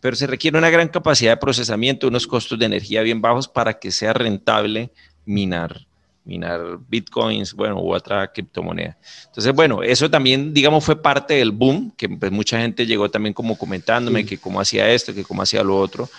pero 0.01 0.15
se 0.15 0.27
requiere 0.27 0.57
una 0.57 0.69
gran 0.69 0.89
capacidad 0.89 1.31
de 1.31 1.37
procesamiento, 1.37 2.07
unos 2.07 2.27
costos 2.27 2.59
de 2.59 2.65
energía 2.65 3.01
bien 3.01 3.21
bajos 3.21 3.47
para 3.47 3.79
que 3.79 3.91
sea 3.91 4.13
rentable 4.13 4.91
minar 5.25 5.85
minar 6.25 6.79
bitcoins, 6.89 7.53
bueno, 7.53 7.79
u 7.79 7.93
otra 7.93 8.31
criptomoneda. 8.31 8.97
Entonces, 9.27 9.53
bueno, 9.53 9.83
eso 9.83 10.09
también, 10.09 10.55
digamos, 10.55 10.83
fue 10.83 10.99
parte 10.99 11.35
del 11.35 11.51
boom, 11.51 11.93
que 11.95 12.09
pues, 12.09 12.31
mucha 12.31 12.59
gente 12.59 12.87
llegó 12.87 13.09
también 13.09 13.33
como 13.33 13.55
comentándome 13.55 14.25
que 14.25 14.39
cómo 14.39 14.59
hacía 14.59 14.89
esto, 14.89 15.13
que 15.13 15.23
cómo 15.23 15.43
hacía 15.43 15.63
lo 15.63 15.77
otro 15.77 16.09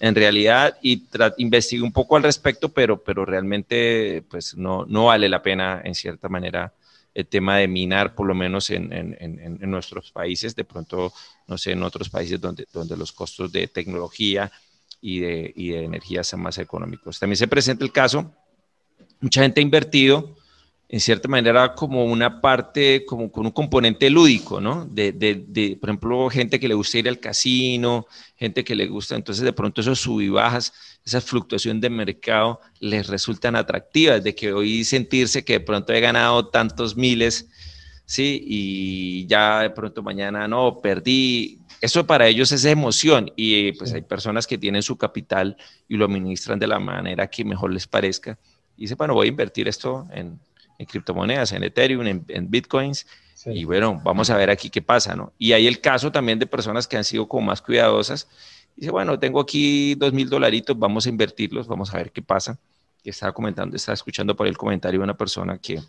en 0.00 0.14
realidad 0.14 0.78
y 0.82 1.04
investigué 1.38 1.82
un 1.82 1.92
poco 1.92 2.16
al 2.16 2.22
respecto, 2.22 2.68
pero, 2.68 3.02
pero 3.02 3.24
realmente 3.24 4.22
pues 4.28 4.56
no, 4.56 4.84
no 4.86 5.06
vale 5.06 5.28
la 5.28 5.42
pena 5.42 5.80
en 5.84 5.94
cierta 5.94 6.28
manera 6.28 6.72
el 7.14 7.26
tema 7.26 7.56
de 7.56 7.66
minar, 7.66 8.14
por 8.14 8.26
lo 8.28 8.34
menos 8.34 8.70
en, 8.70 8.92
en, 8.92 9.16
en, 9.20 9.70
nuestros 9.70 10.12
países, 10.12 10.54
de 10.54 10.62
pronto, 10.62 11.12
no 11.48 11.58
sé, 11.58 11.72
en 11.72 11.82
otros 11.82 12.08
países 12.08 12.40
donde, 12.40 12.66
donde 12.72 12.96
los 12.96 13.10
costos 13.10 13.50
de 13.50 13.66
tecnología 13.66 14.52
y 15.00 15.18
de, 15.20 15.52
y 15.56 15.70
de 15.70 15.84
energía 15.84 16.22
son 16.22 16.42
más 16.42 16.58
económicos. 16.58 17.18
También 17.18 17.36
se 17.36 17.48
presenta 17.48 17.84
el 17.84 17.90
caso, 17.90 18.32
mucha 19.20 19.42
gente 19.42 19.60
ha 19.60 19.62
invertido 19.62 20.36
en 20.90 21.00
cierta 21.00 21.28
manera 21.28 21.74
como 21.74 22.04
una 22.06 22.40
parte, 22.40 23.04
como 23.04 23.30
con 23.30 23.44
un 23.44 23.52
componente 23.52 24.08
lúdico, 24.08 24.58
¿no? 24.58 24.86
De, 24.86 25.12
de, 25.12 25.44
de, 25.46 25.76
por 25.76 25.90
ejemplo, 25.90 26.30
gente 26.30 26.58
que 26.58 26.66
le 26.66 26.74
gusta 26.74 26.98
ir 26.98 27.08
al 27.08 27.20
casino, 27.20 28.06
gente 28.36 28.64
que 28.64 28.74
le 28.74 28.86
gusta, 28.86 29.14
entonces 29.14 29.44
de 29.44 29.52
pronto 29.52 29.82
esos 29.82 30.00
sub 30.00 30.22
y 30.22 30.30
bajas, 30.30 30.72
esa 31.04 31.20
fluctuación 31.20 31.80
de 31.80 31.90
mercado 31.90 32.60
les 32.80 33.06
resultan 33.06 33.54
atractivas, 33.54 34.24
de 34.24 34.34
que 34.34 34.52
hoy 34.52 34.82
sentirse 34.82 35.44
que 35.44 35.54
de 35.54 35.60
pronto 35.60 35.92
he 35.92 36.00
ganado 36.00 36.46
tantos 36.48 36.96
miles, 36.96 37.50
¿sí? 38.06 38.42
Y 38.46 39.26
ya 39.26 39.60
de 39.60 39.70
pronto 39.70 40.02
mañana 40.02 40.48
no, 40.48 40.80
perdí. 40.80 41.58
Eso 41.82 42.06
para 42.06 42.26
ellos 42.28 42.50
es 42.50 42.64
emoción 42.64 43.30
y 43.36 43.72
pues 43.72 43.92
hay 43.92 44.02
personas 44.02 44.46
que 44.46 44.56
tienen 44.56 44.82
su 44.82 44.96
capital 44.96 45.56
y 45.86 45.96
lo 45.96 46.06
administran 46.06 46.58
de 46.58 46.66
la 46.66 46.78
manera 46.78 47.28
que 47.28 47.44
mejor 47.44 47.72
les 47.72 47.86
parezca. 47.86 48.38
Y 48.76 48.82
dicen, 48.82 48.96
bueno, 48.96 49.14
voy 49.14 49.26
a 49.26 49.30
invertir 49.30 49.68
esto 49.68 50.08
en, 50.12 50.40
en 50.78 50.86
criptomonedas, 50.86 51.52
en 51.52 51.64
Ethereum, 51.64 52.06
en, 52.06 52.50
Bitcoins. 52.50 53.06
Y 53.46 53.64
bueno, 53.64 54.00
vamos 54.04 54.30
a 54.30 54.36
ver 54.36 54.50
aquí 54.50 54.70
qué 54.70 54.82
pasa, 54.82 55.14
¿no? 55.14 55.32
Y 55.38 55.52
hay 55.52 55.66
el 55.66 55.80
caso 55.80 56.10
también 56.10 56.38
de 56.38 56.46
personas 56.46 56.86
que 56.86 56.96
han 56.96 57.04
sido 57.04 57.28
como 57.28 57.46
más 57.46 57.60
cuidadosas. 57.60 58.28
Dice, 58.76 58.90
bueno, 58.90 59.18
tengo 59.18 59.40
aquí 59.40 59.94
dos 59.94 60.12
mil 60.12 60.28
dolaritos, 60.28 60.78
vamos 60.78 61.06
a 61.06 61.08
invertirlos, 61.08 61.66
vamos 61.66 61.92
a 61.92 61.98
ver 61.98 62.12
qué 62.12 62.22
pasa. 62.22 62.58
Y 63.02 63.10
estaba 63.10 63.32
comentando, 63.32 63.76
estaba 63.76 63.94
escuchando 63.94 64.34
por 64.36 64.46
el 64.46 64.56
comentario 64.56 65.00
de 65.00 65.04
una 65.04 65.16
persona 65.16 65.58
que 65.58 65.80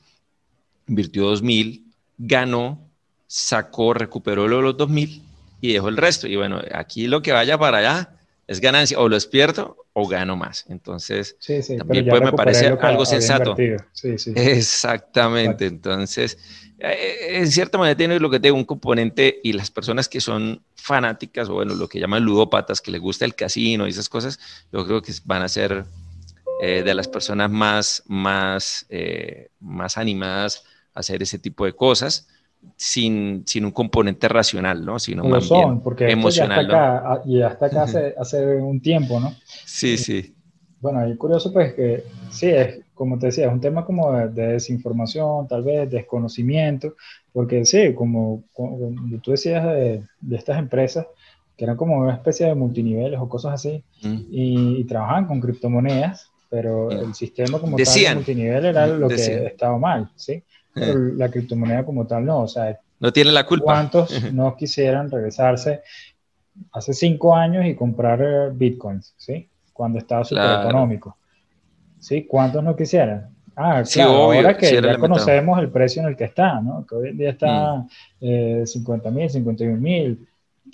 invirtió 0.87 1.25
dos 1.25 1.41
mil, 1.41 1.85
ganó, 2.17 2.79
sacó, 3.27 3.93
recuperó 3.93 4.47
los 4.47 4.75
dos 4.75 4.89
mil 4.89 5.23
y 5.61 5.73
dejó 5.73 5.89
el 5.89 5.97
resto. 5.97 6.27
Y 6.27 6.35
bueno, 6.35 6.61
aquí 6.73 7.07
lo 7.07 7.21
que 7.21 7.31
vaya 7.31 7.57
para 7.57 7.79
allá, 7.79 8.18
es 8.49 8.59
ganancia, 8.59 8.97
o 8.99 9.07
los 9.07 9.27
pierdo 9.27 9.77
o 9.93 10.07
gano 10.07 10.35
más. 10.35 10.65
Entonces, 10.69 11.37
también 11.77 12.07
pues, 12.09 12.19
me 12.19 12.31
parece 12.31 12.65
algo 12.65 13.05
sensato. 13.05 13.55
Exactamente. 14.35 15.67
Entonces, 15.67 16.39
eh, 16.79 17.37
en 17.37 17.51
cierta 17.51 17.77
manera 17.77 17.95
tiene 17.95 18.19
lo 18.19 18.27
que 18.27 18.39
tengo 18.39 18.57
un 18.57 18.65
componente 18.65 19.39
y 19.43 19.53
las 19.53 19.69
personas 19.69 20.09
que 20.09 20.19
son 20.19 20.63
fanáticas 20.73 21.47
o 21.47 21.53
bueno, 21.53 21.75
lo 21.75 21.87
que 21.87 21.99
llaman 21.99 22.23
ludópatas, 22.23 22.81
que 22.81 22.89
les 22.89 22.99
gusta 22.99 23.23
el 23.23 23.35
casino 23.35 23.85
y 23.85 23.91
esas 23.91 24.09
cosas, 24.09 24.39
yo 24.73 24.83
creo 24.83 25.03
que 25.03 25.13
van 25.25 25.43
a 25.43 25.47
ser 25.47 25.85
eh, 26.59 26.81
de 26.83 26.95
las 26.95 27.07
personas 27.07 27.51
más, 27.51 28.01
más, 28.07 28.87
eh, 28.89 29.51
más 29.59 29.95
animadas 29.95 30.63
a 30.95 31.01
hacer 31.01 31.21
ese 31.21 31.37
tipo 31.37 31.65
de 31.65 31.73
cosas 31.73 32.27
sin, 32.75 33.43
sin 33.45 33.65
un 33.65 33.71
componente 33.71 34.27
racional, 34.27 34.85
¿no? 34.85 34.99
Sino 34.99 35.23
más 35.23 35.45
son, 35.45 35.81
porque 35.81 36.09
emocional. 36.09 36.67
Ya 36.67 36.77
está 36.77 36.97
acá, 36.97 37.21
y 37.25 37.41
hasta 37.41 37.65
acá 37.65 37.83
hace, 37.83 38.15
hace, 38.17 38.45
un 38.57 38.81
tiempo, 38.81 39.19
¿no? 39.19 39.33
Sí, 39.65 39.97
sí. 39.97 40.35
Bueno, 40.79 41.07
y 41.09 41.15
curioso 41.17 41.51
pues 41.51 41.73
que 41.73 42.05
sí, 42.31 42.47
es 42.47 42.79
como 42.99 43.17
te 43.17 43.27
decía, 43.27 43.47
es 43.47 43.53
un 43.53 43.61
tema 43.61 43.85
como 43.85 44.11
de, 44.11 44.27
desinformación, 44.27 45.47
tal 45.47 45.63
vez 45.63 45.89
desconocimiento, 45.89 46.95
porque 47.31 47.63
sí, 47.63 47.93
como, 47.93 48.43
tú 49.23 49.31
decías 49.31 49.63
de, 49.63 50.03
de, 50.19 50.35
estas 50.35 50.59
empresas, 50.59 51.07
que 51.55 51.63
eran 51.63 51.77
como 51.77 51.97
una 51.97 52.15
especie 52.15 52.47
de 52.47 52.55
multiniveles 52.55 53.17
o 53.17 53.29
cosas 53.29 53.53
así, 53.53 53.81
mm. 54.03 54.17
y, 54.29 54.83
trabajaban 54.83 55.27
con 55.27 55.39
criptomonedas, 55.39 56.29
pero 56.49 56.87
mm. 56.87 56.91
el 56.91 57.15
sistema 57.15 57.59
como 57.59 57.77
tal 57.77 57.85
de 57.85 58.15
multinivel 58.15 58.65
era 58.65 58.85
lo 58.85 59.07
que 59.07 59.45
estaba 59.45 59.77
mal, 59.77 60.11
¿sí? 60.17 60.43
La 60.79 61.29
criptomoneda 61.29 61.85
como 61.85 62.05
tal 62.07 62.25
no, 62.25 62.41
o 62.41 62.47
sea, 62.47 62.79
no 62.99 63.13
tiene 63.13 63.31
la 63.31 63.45
culpa. 63.45 63.65
¿Cuántos 63.65 64.23
no 64.33 64.55
quisieran 64.55 65.09
regresarse 65.09 65.81
hace 66.71 66.93
cinco 66.93 67.35
años 67.35 67.65
y 67.65 67.75
comprar 67.75 68.21
eh, 68.21 68.49
bitcoins, 68.53 69.13
¿sí? 69.17 69.49
Cuando 69.73 69.99
estaba 69.99 70.25
súper 70.25 70.59
económico. 70.61 71.17
¿Sí? 71.99 72.25
¿Cuántos 72.25 72.63
no 72.63 72.75
quisieran? 72.75 73.29
Ah, 73.55 73.83
claro, 73.91 74.11
ahora 74.11 74.55
que 74.55 74.81
ya 74.81 74.97
conocemos 74.97 75.59
el 75.59 75.69
precio 75.69 76.01
en 76.01 76.09
el 76.09 76.15
que 76.15 76.25
está, 76.25 76.61
¿no? 76.61 76.85
Que 76.85 76.95
hoy 76.95 77.09
en 77.09 77.17
día 77.17 77.31
está 77.31 77.85
50 78.19 79.09
mm. 79.09 79.17
eh, 79.17 79.21
mil, 79.21 79.29
51 79.29 79.77
mil. 79.77 80.27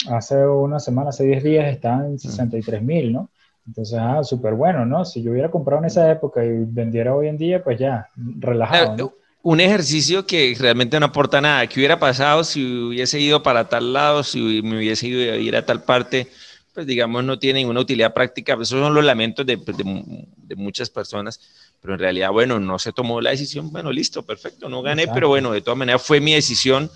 Hace 0.10 0.46
una 0.46 0.80
semana, 0.80 1.10
hace 1.10 1.26
10 1.26 1.44
días 1.44 1.68
están 1.68 2.06
en 2.06 2.20
63 2.20 2.82
mm. 2.82 2.86
mil, 2.86 3.14
¿no? 3.14 3.30
Entonces, 3.66 3.98
ah, 4.00 4.24
súper 4.24 4.54
bueno, 4.54 4.86
¿no? 4.86 5.04
Si 5.04 5.24
yo 5.24 5.32
hubiera 5.32 5.50
comprado 5.50 5.82
en 5.82 5.88
esa 5.88 6.12
época 6.12 6.46
y 6.46 6.64
vendiera 6.66 7.16
hoy 7.16 7.28
en 7.28 7.38
día, 7.38 7.64
pues 7.64 7.80
ya, 7.80 8.10
relajado. 8.16 8.94
Eh, 8.94 8.98
¿no? 8.98 9.14
Un 9.46 9.60
ejercicio 9.60 10.25
que 10.25 10.56
realmente 10.58 11.00
no 11.00 11.06
aporta 11.06 11.40
nada. 11.40 11.68
¿Qué 11.68 11.80
hubiera 11.80 12.00
pasado 12.00 12.44
si 12.44 12.66
hubiese 12.66 13.20
ido 13.20 13.44
para 13.44 13.70
tal 13.70 13.94
lado, 13.94 14.24
si 14.24 14.64
me 14.64 14.78
hubiese 14.78 15.06
ido 15.06 15.32
a 15.32 15.36
ir 15.36 15.56
a 15.56 15.64
tal 15.64 15.84
parte? 15.84 16.28
Pues 16.74 16.88
digamos, 16.88 17.24
no 17.24 17.38
tiene 17.38 17.60
ninguna 17.60 17.82
utilidad 17.82 18.12
práctica. 18.12 18.54
Esos 18.54 18.70
son 18.82 18.96
los 18.96 19.06
lamentos 19.06 19.46
de, 19.46 19.58
de, 19.58 20.56
muchas 20.56 20.90
personas. 20.90 21.40
Pero 21.80 21.94
en 21.94 22.00
realidad, 22.00 22.32
bueno, 22.32 22.60
no 22.60 22.80
se 22.80 22.92
tomó 22.92 23.22
la 23.22 23.30
decisión. 23.30 23.72
Bueno, 23.72 23.92
listo, 23.92 24.24
perfecto, 24.24 24.68
no 24.68 24.82
gané, 24.82 25.08
pero 25.14 25.28
bueno, 25.28 25.52
de 25.52 25.62
todas 25.62 25.78
maneras 25.78 26.02
fue 26.02 26.20
mi 26.20 26.34
decisión 26.34 26.90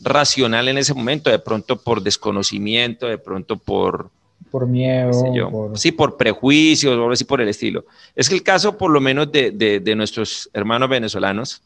racional 0.00 0.68
en 0.68 0.78
ese 0.78 0.94
momento, 0.94 1.28
de 1.28 1.38
pronto 1.38 1.82
por 1.82 2.02
desconocimiento, 2.02 3.08
de 3.08 3.18
pronto 3.18 3.58
por... 3.58 4.08
Por 4.50 4.66
miedo. 4.66 5.72
Sí, 5.74 5.92
por 5.92 6.16
prejuicios, 6.16 6.96
o 6.96 7.10
así 7.10 7.24
por 7.24 7.42
el 7.42 7.48
estilo. 7.48 7.84
Es 8.16 8.30
que 8.30 8.36
el 8.36 8.42
caso, 8.42 8.78
por 8.78 8.90
lo 8.90 9.02
menos, 9.02 9.30
de, 9.30 9.50
de 9.52 9.94
nuestros 9.94 10.48
hermanos 10.54 10.88
venezolanos, 10.88 11.60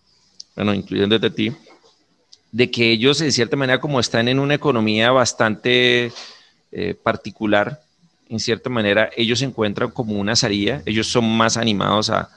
bueno, 0.56 0.74
incluyéndote 0.74 1.26
a 1.26 1.30
ti, 1.30 1.52
de 2.52 2.70
que 2.70 2.90
ellos 2.90 3.18
de 3.18 3.32
cierta 3.32 3.56
manera 3.56 3.80
como 3.80 4.00
están 4.00 4.28
en 4.28 4.38
una 4.38 4.54
economía 4.54 5.10
bastante 5.10 6.12
eh, 6.72 6.94
particular, 6.94 7.80
en 8.28 8.40
cierta 8.40 8.70
manera 8.70 9.10
ellos 9.16 9.40
se 9.40 9.44
encuentran 9.44 9.90
como 9.90 10.14
una 10.14 10.36
salida, 10.36 10.82
ellos 10.86 11.08
son 11.08 11.36
más 11.36 11.56
animados 11.56 12.10
a 12.10 12.30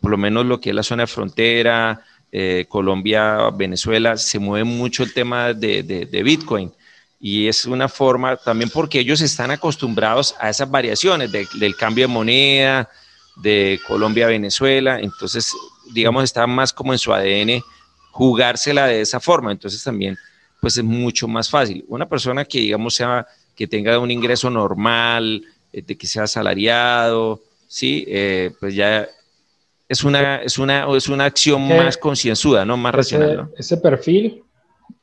por 0.00 0.10
lo 0.10 0.18
menos 0.18 0.46
lo 0.46 0.60
que 0.60 0.70
es 0.70 0.76
la 0.76 0.82
zona 0.82 1.02
de 1.04 1.06
frontera, 1.08 2.02
eh, 2.32 2.66
Colombia, 2.68 3.50
Venezuela, 3.50 4.16
se 4.16 4.38
mueve 4.38 4.64
mucho 4.64 5.02
el 5.02 5.12
tema 5.12 5.52
de, 5.52 5.82
de, 5.82 6.22
Bitcoin. 6.22 6.72
Y 7.18 7.48
es 7.48 7.64
una 7.64 7.88
forma 7.88 8.36
también 8.36 8.70
porque 8.70 9.00
ellos 9.00 9.20
están 9.20 9.50
acostumbrados 9.50 10.34
a 10.38 10.50
esas 10.50 10.70
variaciones 10.70 11.32
del 11.32 11.76
cambio 11.76 12.06
de 12.06 12.12
moneda, 12.12 12.90
de 13.36 13.80
Colombia 13.86 14.26
a 14.26 14.28
Venezuela, 14.28 14.98
entonces 15.00 15.52
digamos, 15.92 16.24
está 16.24 16.46
más 16.46 16.72
como 16.72 16.92
en 16.92 16.98
su 16.98 17.12
ADN 17.12 17.62
jugársela 18.10 18.86
de 18.86 19.00
esa 19.00 19.20
forma. 19.20 19.52
Entonces 19.52 19.82
también, 19.82 20.16
pues 20.60 20.76
es 20.76 20.84
mucho 20.84 21.28
más 21.28 21.50
fácil. 21.50 21.84
Una 21.88 22.08
persona 22.08 22.44
que, 22.44 22.60
digamos, 22.60 22.94
sea, 22.94 23.26
que 23.54 23.66
tenga 23.66 23.98
un 23.98 24.10
ingreso 24.10 24.50
normal, 24.50 25.42
eh, 25.72 25.82
de 25.82 25.96
que 25.96 26.06
sea 26.06 26.24
asalariado, 26.24 27.40
¿sí? 27.66 28.04
Eh, 28.08 28.52
pues 28.58 28.74
ya 28.74 29.06
es 29.88 30.04
una, 30.04 30.36
es 30.36 30.58
una, 30.58 30.96
es 30.96 31.08
una 31.08 31.24
acción 31.24 31.66
más 31.68 31.96
concienzuda, 31.96 32.64
¿no? 32.64 32.76
Más 32.76 32.94
racional. 32.94 33.50
Ese 33.56 33.76
perfil, 33.76 34.42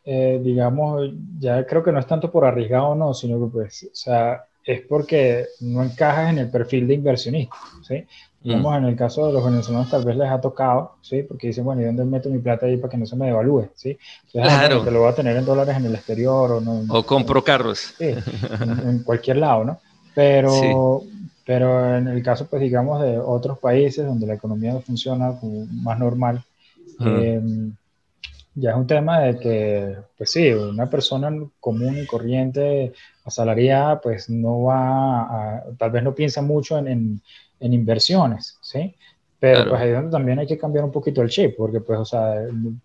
eh, 0.03 0.39
digamos, 0.43 1.11
ya 1.39 1.65
creo 1.65 1.83
que 1.83 1.91
no 1.91 1.99
es 1.99 2.07
tanto 2.07 2.31
por 2.31 2.45
arriesgado 2.45 2.89
o 2.89 2.95
no, 2.95 3.13
sino 3.13 3.39
que 3.39 3.51
pues, 3.51 3.83
o 3.91 3.95
sea, 3.95 4.43
es 4.65 4.81
porque 4.81 5.45
no 5.61 5.83
encajas 5.83 6.31
en 6.31 6.39
el 6.39 6.49
perfil 6.49 6.87
de 6.87 6.93
inversionista, 6.95 7.55
¿sí? 7.87 8.05
Digamos, 8.43 8.77
en 8.77 8.83
el 8.83 8.95
caso 8.97 9.27
de 9.27 9.33
los 9.33 9.45
venezolanos 9.45 9.89
tal 9.89 10.03
vez 10.03 10.17
les 10.17 10.29
ha 10.29 10.41
tocado, 10.41 10.95
¿sí? 11.01 11.23
Porque 11.23 11.47
dicen, 11.47 11.63
bueno, 11.63 11.81
¿y 11.81 11.85
dónde 11.85 12.03
meto 12.03 12.29
mi 12.29 12.39
plata 12.39 12.65
ahí 12.65 12.75
para 12.75 12.91
que 12.91 12.97
no 12.97 13.05
se 13.05 13.15
me 13.15 13.27
devalúe? 13.27 13.69
¿sí? 13.73 13.97
claro. 14.33 14.83
Que 14.83 14.91
lo 14.91 14.99
voy 14.99 15.09
a 15.09 15.15
tener 15.15 15.37
en 15.37 15.45
dólares 15.45 15.77
en 15.77 15.85
el 15.85 15.95
exterior 15.95 16.51
o 16.51 16.59
no. 16.59 16.83
O 16.89 17.05
compro 17.05 17.41
carros. 17.41 17.93
Sí, 17.97 18.13
en, 18.59 19.03
cualquier 19.03 19.37
lado, 19.37 19.63
¿no? 19.63 19.79
Pero, 20.13 21.03
pero 21.45 21.95
en 21.95 22.09
el 22.09 22.21
caso, 22.21 22.45
pues 22.47 22.61
digamos, 22.61 23.01
de 23.01 23.17
otros 23.17 23.59
países 23.59 24.05
donde 24.05 24.27
la 24.27 24.33
economía 24.33 24.77
funciona 24.81 25.39
como 25.39 25.65
más 25.67 25.97
normal, 25.97 26.43
em, 26.99 27.73
ya 28.55 28.71
es 28.71 28.75
un 28.75 28.87
tema 28.87 29.21
de 29.21 29.39
que, 29.39 29.95
pues 30.17 30.29
sí, 30.29 30.51
una 30.51 30.89
persona 30.89 31.31
común 31.61 31.97
y 31.97 32.05
corriente, 32.05 32.91
asalariada, 33.23 34.01
pues 34.01 34.29
no 34.29 34.63
va 34.63 35.21
a, 35.21 35.63
tal 35.77 35.91
vez 35.91 36.03
no 36.03 36.13
piensa 36.13 36.41
mucho 36.41 36.77
en 36.77 36.87
en 36.87 37.21
inversiones, 37.71 38.57
¿sí? 38.61 38.95
Pero 39.39 39.69
pues 39.69 39.81
ahí 39.81 39.91
donde 39.91 40.09
también 40.09 40.39
hay 40.39 40.47
que 40.47 40.57
cambiar 40.57 40.85
un 40.85 40.91
poquito 40.91 41.21
el 41.21 41.29
chip, 41.29 41.57
porque 41.57 41.81
pues, 41.81 41.99
o 41.99 42.05
sea, 42.05 42.33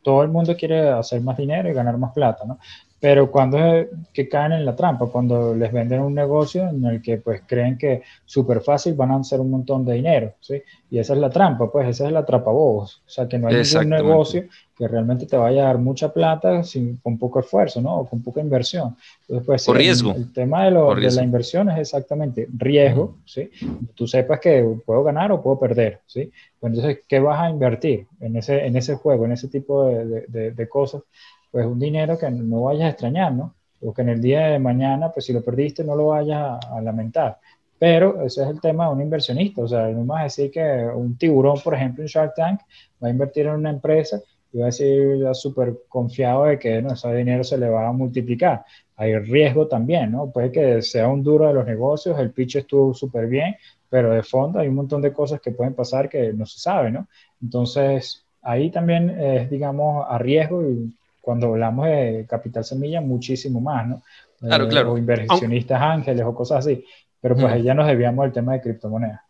todo 0.02 0.22
el 0.22 0.28
mundo 0.28 0.56
quiere 0.56 0.88
hacer 0.88 1.20
más 1.20 1.36
dinero 1.36 1.70
y 1.70 1.72
ganar 1.72 1.96
más 1.96 2.12
plata, 2.12 2.44
¿no? 2.44 2.58
Pero 3.00 3.30
cuando 3.30 3.58
es 3.58 3.88
que 4.12 4.28
caen 4.28 4.52
en 4.52 4.64
la 4.64 4.74
trampa, 4.74 5.06
cuando 5.06 5.54
les 5.54 5.72
venden 5.72 6.00
un 6.00 6.14
negocio 6.14 6.68
en 6.68 6.84
el 6.84 7.00
que 7.00 7.18
pues 7.18 7.42
creen 7.46 7.78
que 7.78 8.02
súper 8.24 8.60
fácil 8.60 8.94
van 8.94 9.12
a 9.12 9.16
hacer 9.16 9.40
un 9.40 9.50
montón 9.50 9.84
de 9.84 9.94
dinero, 9.94 10.34
¿sí? 10.40 10.60
Y 10.90 10.98
esa 10.98 11.12
es 11.12 11.20
la 11.20 11.30
trampa, 11.30 11.70
pues 11.70 11.88
esa 11.88 12.06
es 12.06 12.12
la 12.12 12.22
bobos. 12.22 13.02
O 13.06 13.10
sea, 13.10 13.28
que 13.28 13.38
no 13.38 13.48
hay 13.48 13.62
ningún 13.62 13.88
negocio 13.88 14.44
que 14.76 14.88
realmente 14.88 15.26
te 15.26 15.36
vaya 15.36 15.62
a 15.62 15.66
dar 15.66 15.78
mucha 15.78 16.12
plata 16.12 16.62
sin, 16.62 16.96
con 16.96 17.18
poco 17.18 17.40
esfuerzo, 17.40 17.80
¿no? 17.80 18.00
O 18.00 18.08
con 18.08 18.22
poca 18.22 18.40
inversión. 18.40 18.96
Entonces, 19.22 19.46
pues, 19.46 19.66
Por 19.66 19.76
riesgo. 19.76 20.12
El, 20.12 20.32
tema 20.32 20.64
de, 20.64 20.70
lo, 20.70 20.94
de, 20.94 21.10
la 21.10 21.22
inversión 21.22 21.68
es 21.70 21.78
exactamente 21.78 22.48
riesgo, 22.56 23.16
¿sí? 23.24 23.50
Tú 23.94 24.06
sepas 24.06 24.40
que 24.40 24.64
puedo 24.84 25.04
ganar 25.04 25.30
o 25.30 25.42
puedo 25.42 25.58
perder, 25.58 26.00
¿sí? 26.06 26.30
Entonces, 26.60 27.00
¿qué 27.08 27.20
vas 27.20 27.40
a 27.40 27.50
invertir 27.50 28.06
en 28.20 28.36
ese, 28.36 28.66
en 28.66 28.76
ese 28.76 28.94
juego, 28.96 29.24
en 29.24 29.32
ese 29.32 29.48
tipo 29.48 29.86
de, 29.86 30.24
de, 30.26 30.50
de 30.50 30.68
cosas? 30.68 31.02
Pues 31.50 31.66
un 31.66 31.78
dinero 31.78 32.18
que 32.18 32.30
no 32.30 32.62
vayas 32.62 32.84
a 32.84 32.90
extrañar, 32.90 33.32
¿no? 33.32 33.54
O 33.80 33.92
que 33.94 34.02
en 34.02 34.10
el 34.10 34.20
día 34.20 34.48
de 34.48 34.58
mañana, 34.58 35.10
pues 35.12 35.26
si 35.26 35.32
lo 35.32 35.42
perdiste, 35.42 35.84
no 35.84 35.94
lo 35.94 36.08
vayas 36.08 36.58
a, 36.66 36.80
lamentar. 36.80 37.38
Pero 37.78 38.22
ese 38.22 38.42
es 38.42 38.48
el 38.48 38.60
tema 38.60 38.86
de 38.86 38.94
un 38.94 39.02
inversionista. 39.02 39.62
O 39.62 39.68
sea, 39.68 39.88
no 39.88 40.04
más 40.04 40.24
decir 40.24 40.50
que 40.50 40.60
un 40.94 41.16
tiburón, 41.16 41.60
por 41.62 41.74
ejemplo, 41.74 42.02
en 42.02 42.08
Shark 42.08 42.34
Tank, 42.34 42.60
va 43.02 43.08
a 43.08 43.10
invertir 43.10 43.46
en 43.46 43.54
una 43.54 43.70
empresa 43.70 44.20
y 44.52 44.58
va 44.58 44.64
a 44.64 44.66
decir 44.66 45.24
súper 45.34 45.76
confiado 45.88 46.44
de 46.44 46.58
que 46.58 46.82
no, 46.82 46.92
ese 46.92 47.14
dinero 47.14 47.44
se 47.44 47.58
le 47.58 47.68
va 47.68 47.88
a 47.88 47.92
multiplicar. 47.92 48.64
Hay 48.96 49.16
riesgo 49.18 49.68
también, 49.68 50.12
¿no? 50.12 50.30
Puede 50.30 50.50
que 50.50 50.82
sea 50.82 51.08
un 51.08 51.22
duro 51.22 51.46
de 51.46 51.54
los 51.54 51.66
negocios, 51.66 52.18
el 52.18 52.32
pitch 52.32 52.56
estuvo 52.56 52.94
súper 52.94 53.28
bien, 53.28 53.54
pero 53.88 54.12
de 54.12 54.22
fondo 54.22 54.58
hay 54.58 54.68
un 54.68 54.74
montón 54.74 55.02
de 55.02 55.12
cosas 55.12 55.40
que 55.40 55.52
pueden 55.52 55.74
pasar 55.74 56.08
que 56.08 56.32
no 56.32 56.46
se 56.46 56.58
sabe, 56.58 56.90
¿no? 56.90 57.06
Entonces, 57.40 58.26
ahí 58.42 58.70
también 58.70 59.10
es, 59.10 59.50
digamos, 59.50 60.04
a 60.08 60.18
riesgo 60.18 60.62
y 60.62 60.92
cuando 61.28 61.48
hablamos 61.48 61.84
de 61.84 62.24
capital 62.26 62.64
semilla, 62.64 63.02
muchísimo 63.02 63.60
más, 63.60 63.86
¿no? 63.86 64.02
Claro, 64.40 64.64
eh, 64.64 64.68
claro. 64.68 64.92
O 64.94 64.96
inversionistas 64.96 65.78
ángeles 65.78 66.24
o 66.24 66.34
cosas 66.34 66.64
así. 66.64 66.82
Pero 67.20 67.36
pues 67.36 67.52
ahí 67.52 67.64
ya 67.64 67.74
nos 67.74 67.86
debíamos 67.86 68.24
del 68.24 68.32
tema 68.32 68.54
de 68.54 68.62
criptomonedas. 68.62 69.20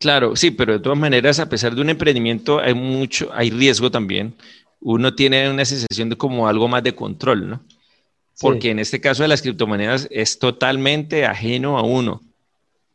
Claro, 0.00 0.34
sí, 0.34 0.50
pero 0.50 0.72
de 0.72 0.80
todas 0.80 0.98
maneras, 0.98 1.38
a 1.38 1.48
pesar 1.48 1.72
de 1.76 1.80
un 1.80 1.90
emprendimiento, 1.90 2.58
hay 2.58 2.74
mucho, 2.74 3.30
hay 3.32 3.50
riesgo 3.50 3.88
también. 3.88 4.34
Uno 4.80 5.14
tiene 5.14 5.48
una 5.48 5.64
sensación 5.64 6.08
de 6.08 6.16
como 6.16 6.48
algo 6.48 6.66
más 6.66 6.82
de 6.82 6.96
control, 6.96 7.48
¿no? 7.48 7.60
Porque 8.40 8.72
en 8.72 8.80
este 8.80 9.00
caso 9.00 9.22
de 9.22 9.28
las 9.28 9.40
criptomonedas 9.40 10.08
es 10.10 10.40
totalmente 10.40 11.24
ajeno 11.24 11.78
a 11.78 11.82
uno. 11.84 12.20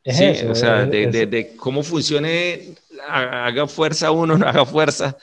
Sí, 0.05 0.45
o 0.47 0.55
sea, 0.55 0.85
de, 0.85 1.53
cómo 1.57 1.83
funcione, 1.83 2.75
haga 3.07 3.67
fuerza 3.67 4.11
uno, 4.11 4.37
no 4.37 4.47
haga 4.47 4.65
fuerza, 4.65 5.17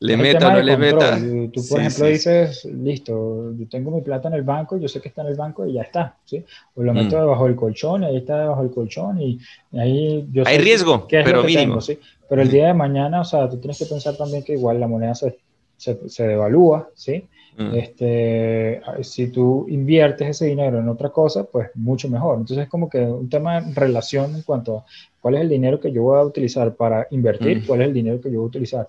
le 0.00 0.16
meta 0.16 0.48
o 0.48 0.52
no 0.52 0.60
le 0.60 0.76
meta. 0.76 1.18
Tú, 1.52 1.66
por 1.68 1.80
ejemplo, 1.80 2.06
dices, 2.06 2.64
listo, 2.64 3.52
yo 3.56 3.68
tengo 3.68 3.90
mi 3.90 4.00
plata 4.00 4.28
en 4.28 4.34
el 4.34 4.42
banco, 4.42 4.78
yo 4.78 4.88
sé 4.88 5.00
que 5.00 5.08
está 5.08 5.22
en 5.22 5.28
el 5.28 5.36
banco 5.36 5.66
y 5.66 5.74
ya 5.74 5.82
está, 5.82 6.16
¿sí? 6.24 6.44
O 6.74 6.82
lo 6.82 6.94
meto 6.94 7.16
mm. 7.16 7.20
debajo 7.20 7.46
del 7.46 7.56
colchón, 7.56 8.04
ahí 8.04 8.16
está 8.16 8.40
debajo 8.40 8.62
del 8.62 8.72
colchón 8.72 9.20
y 9.20 9.38
ahí 9.72 10.26
yo 10.32 10.44
Hay 10.46 10.58
riesgo, 10.58 11.06
pero 11.08 11.42
mínimo. 11.44 11.80
¿sí? 11.80 11.98
Pero 12.28 12.42
el 12.42 12.50
día 12.50 12.68
de 12.68 12.74
mañana, 12.74 13.20
o 13.20 13.24
sea, 13.24 13.48
tú 13.48 13.58
tienes 13.58 13.78
que 13.78 13.86
pensar 13.86 14.16
también 14.16 14.42
que 14.42 14.54
igual 14.54 14.80
la 14.80 14.88
moneda 14.88 15.14
se, 15.14 15.38
se, 15.76 16.08
se 16.08 16.26
devalúa, 16.26 16.88
¿sí? 16.94 17.28
Mm. 17.56 17.74
Este, 17.74 18.80
si 19.02 19.28
tú 19.28 19.66
inviertes 19.68 20.28
ese 20.28 20.46
dinero 20.46 20.78
en 20.78 20.88
otra 20.88 21.10
cosa, 21.10 21.44
pues 21.44 21.70
mucho 21.74 22.08
mejor. 22.08 22.38
Entonces 22.38 22.64
es 22.64 22.70
como 22.70 22.88
que 22.88 23.00
un 23.00 23.28
tema 23.28 23.60
de 23.60 23.74
relación 23.74 24.34
en 24.34 24.42
cuanto 24.42 24.78
a 24.78 24.84
cuál 25.20 25.34
es 25.36 25.42
el 25.42 25.48
dinero 25.48 25.78
que 25.78 25.92
yo 25.92 26.02
voy 26.02 26.18
a 26.18 26.24
utilizar 26.24 26.74
para 26.74 27.06
invertir, 27.10 27.58
mm. 27.58 27.66
cuál 27.66 27.82
es 27.82 27.88
el 27.88 27.94
dinero 27.94 28.20
que 28.20 28.30
yo 28.30 28.38
voy 28.38 28.46
a 28.46 28.48
utilizar 28.48 28.88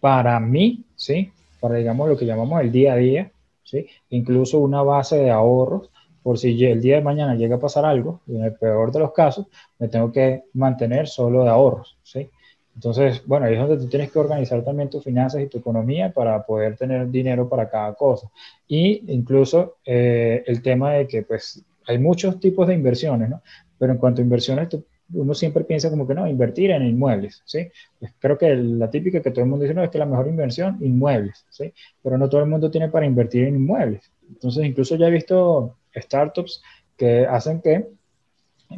para 0.00 0.38
mí, 0.38 0.84
¿sí? 0.94 1.32
Para, 1.60 1.76
digamos, 1.76 2.08
lo 2.08 2.16
que 2.16 2.26
llamamos 2.26 2.60
el 2.60 2.70
día 2.70 2.92
a 2.92 2.96
día, 2.96 3.30
¿sí? 3.62 3.86
Incluso 4.10 4.58
una 4.58 4.82
base 4.82 5.16
de 5.18 5.30
ahorros, 5.30 5.90
por 6.22 6.38
si 6.38 6.62
el 6.64 6.80
día 6.80 6.96
de 6.96 7.02
mañana 7.02 7.34
llega 7.34 7.56
a 7.56 7.60
pasar 7.60 7.84
algo, 7.84 8.20
y 8.26 8.36
en 8.36 8.44
el 8.44 8.54
peor 8.54 8.92
de 8.92 8.98
los 8.98 9.12
casos, 9.12 9.46
me 9.78 9.88
tengo 9.88 10.12
que 10.12 10.44
mantener 10.54 11.08
solo 11.08 11.42
de 11.42 11.50
ahorros, 11.50 11.96
¿sí? 12.02 12.28
Entonces, 12.74 13.22
bueno, 13.26 13.46
ahí 13.46 13.54
es 13.54 13.60
donde 13.60 13.76
tú 13.76 13.88
tienes 13.88 14.10
que 14.10 14.18
organizar 14.18 14.62
también 14.64 14.90
tus 14.90 15.04
finanzas 15.04 15.40
y 15.42 15.46
tu 15.46 15.58
economía 15.58 16.12
para 16.12 16.44
poder 16.44 16.76
tener 16.76 17.08
dinero 17.10 17.48
para 17.48 17.68
cada 17.68 17.94
cosa. 17.94 18.28
Y 18.66 19.12
incluso 19.12 19.76
eh, 19.84 20.42
el 20.46 20.60
tema 20.60 20.92
de 20.94 21.06
que, 21.06 21.22
pues, 21.22 21.64
hay 21.86 21.98
muchos 21.98 22.40
tipos 22.40 22.66
de 22.66 22.74
inversiones, 22.74 23.30
¿no? 23.30 23.42
Pero 23.78 23.92
en 23.92 23.98
cuanto 23.98 24.20
a 24.20 24.24
inversiones, 24.24 24.68
uno 25.12 25.34
siempre 25.34 25.64
piensa 25.64 25.90
como 25.90 26.06
que 26.06 26.14
no, 26.14 26.26
invertir 26.26 26.70
en 26.70 26.82
inmuebles, 26.82 27.42
¿sí? 27.44 27.68
Pues 28.00 28.12
creo 28.18 28.38
que 28.38 28.54
la 28.56 28.90
típica 28.90 29.20
que 29.20 29.30
todo 29.30 29.44
el 29.44 29.50
mundo 29.50 29.64
dice, 29.64 29.74
no, 29.74 29.84
es 29.84 29.90
que 29.90 29.98
la 29.98 30.06
mejor 30.06 30.26
inversión, 30.26 30.78
inmuebles, 30.80 31.44
¿sí? 31.50 31.72
Pero 32.02 32.18
no 32.18 32.28
todo 32.28 32.40
el 32.40 32.48
mundo 32.48 32.70
tiene 32.70 32.88
para 32.88 33.06
invertir 33.06 33.44
en 33.44 33.56
inmuebles. 33.56 34.10
Entonces, 34.28 34.64
incluso 34.64 34.96
ya 34.96 35.08
he 35.08 35.10
visto 35.10 35.76
startups 35.94 36.62
que 36.96 37.26
hacen 37.26 37.60
que 37.60 37.86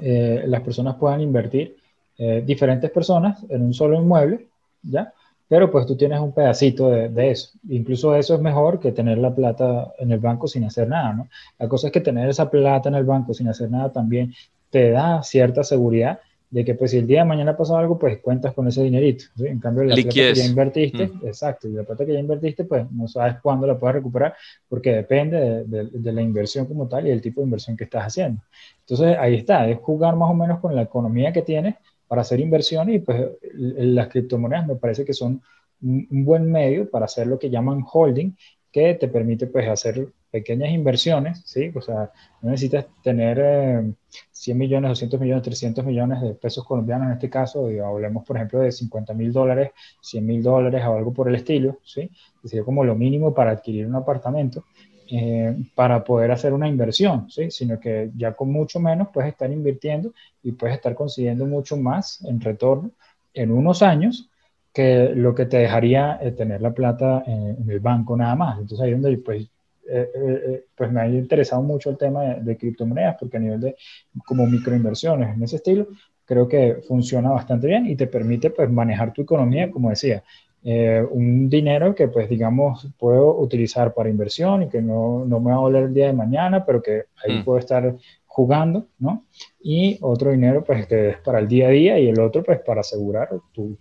eh, 0.03 0.43
las 0.47 0.61
personas 0.63 0.97
puedan 0.97 1.21
invertir 1.21 1.77
eh, 2.19 2.43
diferentes 2.45 2.91
personas 2.91 3.45
en 3.49 3.63
un 3.63 3.75
solo 3.75 3.97
inmueble, 3.97 4.47
¿ya? 4.83 5.13
Pero 5.49 5.71
pues 5.71 5.87
tú 5.87 5.97
tienes 5.97 6.19
un 6.19 6.33
pedacito 6.33 6.91
de, 6.91 7.31
eso. 7.31 7.51
Incluso 7.69 8.17
eso 8.17 8.35
es 8.35 8.41
mejor 8.41 8.81
que 8.81 8.91
tener 8.91 9.19
la 9.19 9.35
plata 9.35 9.93
en 9.99 10.11
el 10.11 10.19
banco 10.19 10.49
sin 10.49 10.65
hacer 10.65 10.89
nada, 10.89 11.13
¿no? 11.13 11.29
La 11.59 11.69
cosa 11.69 11.89
es 11.89 11.93
que 11.93 12.01
tener 12.01 12.29
esa 12.29 12.51
plata 12.51 12.89
en 12.89 12.97
el 12.97 13.05
banco 13.05 13.33
sin 13.33 13.49
hacer 13.49 13.71
nada 13.71 13.93
también 13.93 14.35
te 14.71 14.91
da 14.91 15.23
cierta 15.23 15.63
seguridad 15.63 16.19
de 16.51 16.65
que 16.65 16.75
pues 16.75 16.93
si 16.93 16.99
el 16.99 17.07
día 17.07 17.21
de 17.21 17.29
mañana 17.29 17.57
pasa 17.57 17.79
algo, 17.79 17.99
pues 17.99 18.19
cuentas 18.19 18.55
con 18.55 18.67
ese 18.69 18.83
dinerito. 18.83 19.25
En 19.39 19.59
cambio, 19.59 19.85
la 19.85 19.95
plata 19.95 20.09
que 20.09 20.35
ya 20.35 20.45
invertiste, 20.45 21.09
mm. 21.09 21.27
exacto, 21.27 21.69
y 21.69 21.73
la 21.73 21.83
plata 21.83 22.07
que 22.07 22.13
ya 22.13 22.21
invertiste, 22.21 22.65
pues 22.65 22.91
no 22.93 23.09
sabes 23.09 23.37
cuándo 23.43 23.67
la 23.67 23.79
puedes 23.79 23.97
recuperar, 23.97 24.35
porque 24.69 24.93
depende 24.93 25.65
de, 25.65 26.13
la 26.13 26.23
inversión 26.23 26.67
como 26.67 26.87
tal 26.87 27.07
y 27.07 27.11
el 27.11 27.21
tipo 27.21 27.41
de 27.41 27.47
inversión 27.47 27.77
que 27.77 27.85
estás 27.85 28.05
haciendo. 28.05 28.43
Entonces, 28.81 29.17
ahí 29.19 29.35
está, 29.35 29.69
es 29.69 29.79
jugar 29.79 30.15
más 30.17 30.31
o 30.31 30.35
menos 30.35 30.61
con 30.61 30.75
la 30.75 30.83
economía 30.83 31.33
que 31.33 31.43
tienes 31.43 31.75
para 32.09 32.23
hacer 32.23 32.41
inversiones 32.41 32.97
y 32.97 32.99
pues 33.01 33.21
las 33.53 34.09
criptomonedas 34.09 34.67
me 34.67 34.77
parece 34.77 35.05
que 35.05 35.13
son 35.13 35.43
un, 35.83 36.25
buen 36.25 36.51
medio 36.51 36.91
para 36.91 37.07
hacer 37.07 37.27
lo 37.27 37.39
que 37.39 37.51
llaman 37.51 37.85
holding, 37.91 38.33
que 38.73 38.95
te 38.95 39.09
permite 39.09 39.47
pues 39.47 39.69
hacer 39.69 40.09
pequeñas 40.31 40.71
inversiones, 40.71 41.43
¿sí? 41.47 41.73
O 41.75 41.81
sea, 41.81 42.13
no 42.43 42.51
necesitas 42.51 42.87
tener 43.03 43.95
100 44.33 44.57
eh, 44.57 44.59
millones, 44.59 44.91
200 44.91 45.21
millones, 45.21 45.43
300 45.45 45.85
millones 45.85 46.21
de 46.21 46.35
pesos 46.35 46.65
colombianos 46.65 47.07
en 47.07 47.13
este 47.15 47.31
caso, 47.31 47.71
y 47.71 47.79
hablemos 47.79 48.25
por 48.25 48.37
ejemplo 48.37 48.61
de 48.61 48.71
50 48.71 49.15
mil 49.15 49.33
dólares, 49.33 49.71
100 50.03 50.27
mil 50.27 50.43
dólares 50.43 50.83
o 50.85 50.95
algo 50.95 51.13
por 51.13 51.29
el 51.29 51.37
estilo, 51.37 51.79
¿sí? 51.85 52.11
Que 52.43 52.49
sería 52.49 52.65
como 52.65 52.85
lo 52.85 52.95
mínimo 52.95 53.33
para 53.33 53.53
adquirir 53.53 53.87
un 53.87 53.95
apartamento. 53.95 54.65
Eh, 55.09 55.57
para 55.75 56.03
poder 56.03 56.33
hacer 56.33 56.53
una 56.53 56.69
inversión, 56.69 57.31
¿sí? 57.31 57.51
sino 57.51 57.79
que 57.79 58.11
ya 58.17 58.33
con 58.33 58.51
mucho 58.51 58.81
menos 58.81 59.09
puedes 59.13 59.31
estar 59.31 59.51
invirtiendo 59.51 60.13
y 60.43 60.53
puedes 60.53 60.77
estar 60.77 60.95
consiguiendo 60.95 61.47
mucho 61.47 61.77
más 61.77 62.25
en 62.25 62.41
retorno 62.41 62.91
en 63.33 63.53
unos 63.53 63.83
años 63.83 64.29
que 64.73 65.11
lo 65.15 65.35
que 65.35 65.47
te 65.47 65.59
dejaría 65.59 66.19
eh, 66.21 66.33
tener 66.33 66.61
la 66.61 66.73
plata 66.73 67.23
en, 67.27 67.71
el 67.71 67.79
banco 67.79 68.17
nada 68.17 68.35
más. 68.35 68.59
Entonces 68.59 68.81
ahí 68.81 68.93
es 68.93 69.01
donde 69.01 69.19
pues, 69.19 69.47
eh, 69.89 70.65
pues 70.75 70.91
me 70.91 71.01
ha 71.01 71.09
interesado 71.09 71.63
mucho 71.63 71.91
el 71.91 71.97
tema 71.97 72.23
de, 72.23 72.43
de, 72.43 72.57
criptomonedas 72.57 73.17
porque 73.21 73.37
a 73.37 73.41
nivel 73.41 73.61
de 73.61 73.77
como 74.25 74.45
microinversiones 74.47 75.37
en 75.37 75.43
ese 75.45 75.57
estilo 75.57 75.87
creo 76.25 76.49
que 76.49 76.83
funciona 76.89 77.31
bastante 77.31 77.69
bien 77.69 77.87
y 77.87 77.95
te 77.95 78.09
permite 78.09 78.51
pues 78.51 78.69
manejar 78.69 79.13
tu 79.13 79.23
economía 79.23 79.71
como 79.71 79.91
decía 79.91 80.25
eh, 80.69 81.07
un 81.13 81.49
dinero 81.49 81.95
que 81.95 82.09
pues 82.09 82.29
digamos 82.29 82.89
puedo 82.99 83.39
utilizar 83.39 83.95
para 83.95 84.11
inversión 84.11 84.65
y 84.65 84.69
que 84.69 84.83
no, 84.83 85.25
no, 85.25 85.39
me 85.39 85.53
va 85.53 85.59
a 85.59 85.61
doler 85.61 85.85
el 85.85 85.95
día 85.95 86.09
de 86.09 86.13
mañana, 86.13 86.65
pero 86.67 86.83
que 86.83 87.05
ahí 87.25 87.39
mm. 87.39 87.45
puedo 87.45 87.61
estar 87.61 87.95
jugando, 88.27 88.89
¿no? 88.99 89.25
Y 89.61 89.97
otro 90.01 90.33
dinero 90.33 90.65
pues 90.65 90.89
que 90.89 91.11
es 91.11 91.19
para 91.19 91.39
el 91.39 91.47
día 91.47 91.69
a 91.69 91.71
día 91.71 92.01
y 92.01 92.09
el 92.09 92.19
otro 92.19 92.43
pues 92.43 92.59
para 92.59 92.81
asegurar 92.81 93.29
tu, 93.53 93.79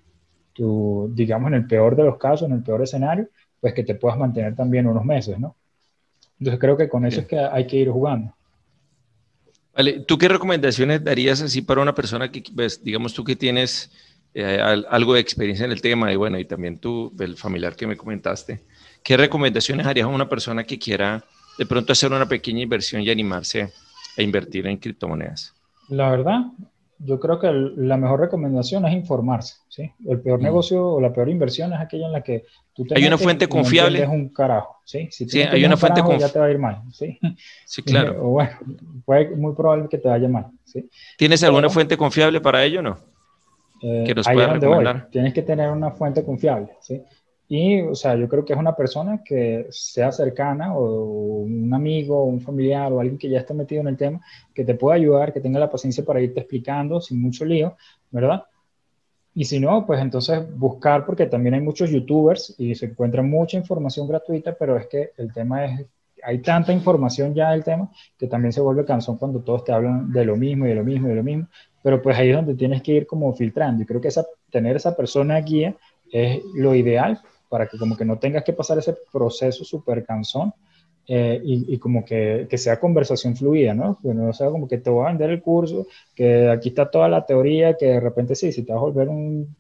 tu, 0.53 1.11
digamos 1.15 1.47
en 1.47 1.55
el 1.55 1.65
peor 1.65 1.95
de 1.95 2.03
los 2.03 2.19
casos, 2.19 2.47
en 2.47 2.53
el 2.53 2.61
peor 2.61 2.83
escenario, 2.83 3.29
pues 3.59 3.73
que 3.73 3.83
te 3.83 3.95
puedas 3.95 4.19
mantener 4.19 4.55
también 4.55 4.85
unos 4.85 5.03
meses, 5.03 5.39
¿no? 5.39 5.55
Entonces 6.37 6.59
creo 6.59 6.77
que 6.77 6.87
con 6.87 7.03
eso 7.03 7.21
es 7.21 7.25
que 7.25 7.39
hay 7.39 7.65
que 7.65 7.77
ir 7.77 7.89
jugando. 7.89 8.31
Vale, 9.75 10.01
¿tú 10.01 10.19
qué 10.19 10.27
recomendaciones 10.27 11.03
darías 11.03 11.41
así 11.41 11.63
para 11.63 11.81
una 11.81 11.95
persona 11.95 12.31
que, 12.31 12.43
pues, 12.55 12.83
digamos 12.83 13.15
tú 13.15 13.23
que 13.23 13.35
tienes 13.35 13.91
eh, 14.37 14.59
algo 14.89 15.13
de 15.13 15.21
experiencia 15.21 15.63
en 15.65 15.71
el 15.71 15.81
tema 15.81 16.11
y 16.11 16.17
bueno, 16.17 16.37
y 16.37 16.43
también 16.43 16.77
tú, 16.77 17.09
el 17.19 17.37
familiar 17.37 17.73
que 17.73 17.87
me 17.87 17.95
comentaste, 17.95 18.65
¿qué 19.01 19.15
recomendaciones 19.15 19.87
harías 19.87 20.07
a 20.07 20.09
una 20.09 20.27
persona 20.27 20.65
que 20.65 20.77
quiera 20.77 21.23
de 21.57 21.65
pronto 21.65 21.93
hacer 21.93 22.11
una 22.11 22.27
pequeña 22.27 22.61
inversión 22.61 23.01
y 23.01 23.09
animarse 23.09 23.71
a 24.17 24.21
invertir 24.21 24.67
en 24.67 24.75
criptomonedas? 24.75 25.53
La 25.87 26.09
verdad, 26.09 26.41
yo 26.99 27.17
creo 27.17 27.39
que 27.39 27.49
la 27.49 27.95
mejor 27.95 28.19
recomendación 28.19 28.85
es 28.85 28.93
informarse, 28.93 29.55
¿sí? 29.69 29.89
El 30.05 30.19
peor 30.19 30.41
mm. 30.41 30.43
negocio 30.43 30.85
o 30.85 30.99
la 30.99 31.13
peor 31.13 31.29
inversión 31.29 31.71
es 31.71 31.79
aquella 31.79 32.07
en 32.07 32.11
la 32.11 32.21
que 32.21 32.43
tú 32.73 32.85
Hay 32.93 33.05
una 33.05 33.17
fuente 33.17 33.47
confiable. 33.47 34.03
Es 34.03 34.09
un 34.09 34.27
carajo, 34.33 34.81
¿sí? 34.83 35.07
Si 35.11 35.29
sí, 35.29 35.43
hay 35.43 35.63
una 35.63 35.77
fuente 35.77 36.01
confiable. 36.01 36.27
Ya 36.27 36.33
te 36.33 36.39
va 36.39 36.45
a 36.47 36.51
ir 36.51 36.59
mal, 36.59 36.81
¿sí? 36.91 37.17
Sí, 37.63 37.83
claro. 37.83 38.17
o 38.21 38.31
bueno, 38.31 38.51
puede, 39.05 39.29
muy 39.29 39.55
probable 39.55 39.87
que 39.89 39.97
te 39.97 40.09
vaya 40.09 40.27
mal, 40.27 40.47
¿sí? 40.65 40.89
¿Tienes 41.17 41.41
alguna 41.41 41.69
fuente 41.69 41.95
confiable 41.95 42.41
para 42.41 42.61
ello 42.65 42.79
o 42.79 42.83
no? 42.83 43.14
Eh, 43.87 44.15
ahí 44.25 44.39
es 44.39 44.47
donde 44.47 44.67
voy. 44.67 44.85
Tienes 45.11 45.31
que 45.31 45.43
tener 45.43 45.69
una 45.69 45.91
fuente 45.91 46.25
confiable, 46.25 46.69
¿sí? 46.81 47.03
Y, 47.47 47.81
o 47.81 47.93
sea, 47.93 48.15
yo 48.15 48.27
creo 48.27 48.43
que 48.43 48.53
es 48.53 48.59
una 48.59 48.75
persona 48.75 49.21
que 49.23 49.67
sea 49.69 50.11
cercana 50.11 50.75
o 50.75 51.41
un 51.41 51.71
amigo, 51.71 52.23
un 52.23 52.41
familiar 52.41 52.91
o 52.91 52.99
alguien 52.99 53.19
que 53.19 53.29
ya 53.29 53.39
esté 53.39 53.53
metido 53.53 53.81
en 53.81 53.89
el 53.89 53.97
tema, 53.97 54.19
que 54.55 54.65
te 54.65 54.73
pueda 54.73 54.95
ayudar, 54.95 55.31
que 55.31 55.39
tenga 55.39 55.59
la 55.59 55.69
paciencia 55.69 56.03
para 56.03 56.19
irte 56.19 56.39
explicando 56.39 56.99
sin 56.99 57.21
mucho 57.21 57.45
lío, 57.45 57.75
¿verdad? 58.09 58.45
Y 59.35 59.45
si 59.45 59.59
no, 59.59 59.85
pues 59.85 60.01
entonces 60.01 60.41
buscar, 60.57 61.05
porque 61.05 61.27
también 61.27 61.53
hay 61.53 61.61
muchos 61.61 61.91
youtubers 61.91 62.55
y 62.57 62.73
se 62.73 62.87
encuentra 62.87 63.21
mucha 63.21 63.57
información 63.57 64.07
gratuita, 64.07 64.55
pero 64.57 64.77
es 64.77 64.87
que 64.87 65.11
el 65.17 65.31
tema 65.31 65.65
es, 65.65 65.85
hay 66.25 66.39
tanta 66.39 66.73
información 66.73 67.33
ya 67.33 67.51
del 67.51 67.63
tema 67.63 67.91
que 68.17 68.27
también 68.27 68.51
se 68.51 68.61
vuelve 68.61 68.85
cansón 68.85 69.17
cuando 69.17 69.41
todos 69.41 69.63
te 69.63 69.71
hablan 69.71 70.11
de 70.11 70.25
lo 70.25 70.35
mismo 70.35 70.65
y 70.65 70.69
de 70.69 70.75
lo 70.75 70.83
mismo 70.83 71.07
y 71.07 71.09
de 71.11 71.15
lo 71.15 71.23
mismo 71.23 71.47
pero 71.85 72.01
pues 72.01 72.17
ahí 72.17 72.29
es 72.31 72.35
donde 72.35 72.55
tienes 72.55 72.81
que 72.81 72.93
ir 72.93 73.05
como 73.05 73.31
filtrando. 73.35 73.83
Y 73.83 73.85
creo 73.85 74.01
que 74.01 74.07
esa, 74.07 74.25
tener 74.49 74.75
esa 74.75 74.95
persona 74.95 75.39
guía 75.41 75.75
es 76.11 76.41
lo 76.55 76.73
ideal 76.73 77.21
para 77.47 77.67
que 77.67 77.77
como 77.77 77.95
que 77.95 78.03
no 78.03 78.17
tengas 78.17 78.43
que 78.43 78.53
pasar 78.53 78.79
ese 78.79 78.95
proceso 79.13 79.63
súper 79.63 80.03
cansón 80.03 80.51
eh, 81.07 81.39
y, 81.43 81.77
como 81.77 82.03
que, 82.03 82.47
que, 82.49 82.57
sea 82.57 82.79
conversación 82.79 83.35
fluida, 83.35 83.75
¿no? 83.75 83.99
Que 84.01 84.15
no 84.15 84.33
sea 84.33 84.49
como 84.49 84.67
que 84.67 84.79
te 84.79 84.89
voy 84.89 85.05
a 85.05 85.09
vender 85.09 85.29
el 85.29 85.43
curso, 85.43 85.85
que 86.15 86.49
aquí 86.49 86.69
está 86.69 86.89
toda 86.89 87.07
la 87.07 87.23
teoría, 87.23 87.77
que 87.77 87.85
de 87.85 87.99
repente 87.99 88.33
sí, 88.33 88.51
si 88.51 88.63
te 88.63 88.73
vas 88.73 88.79
a 88.79 88.85
volver 88.85 89.09
un, 89.09 89.55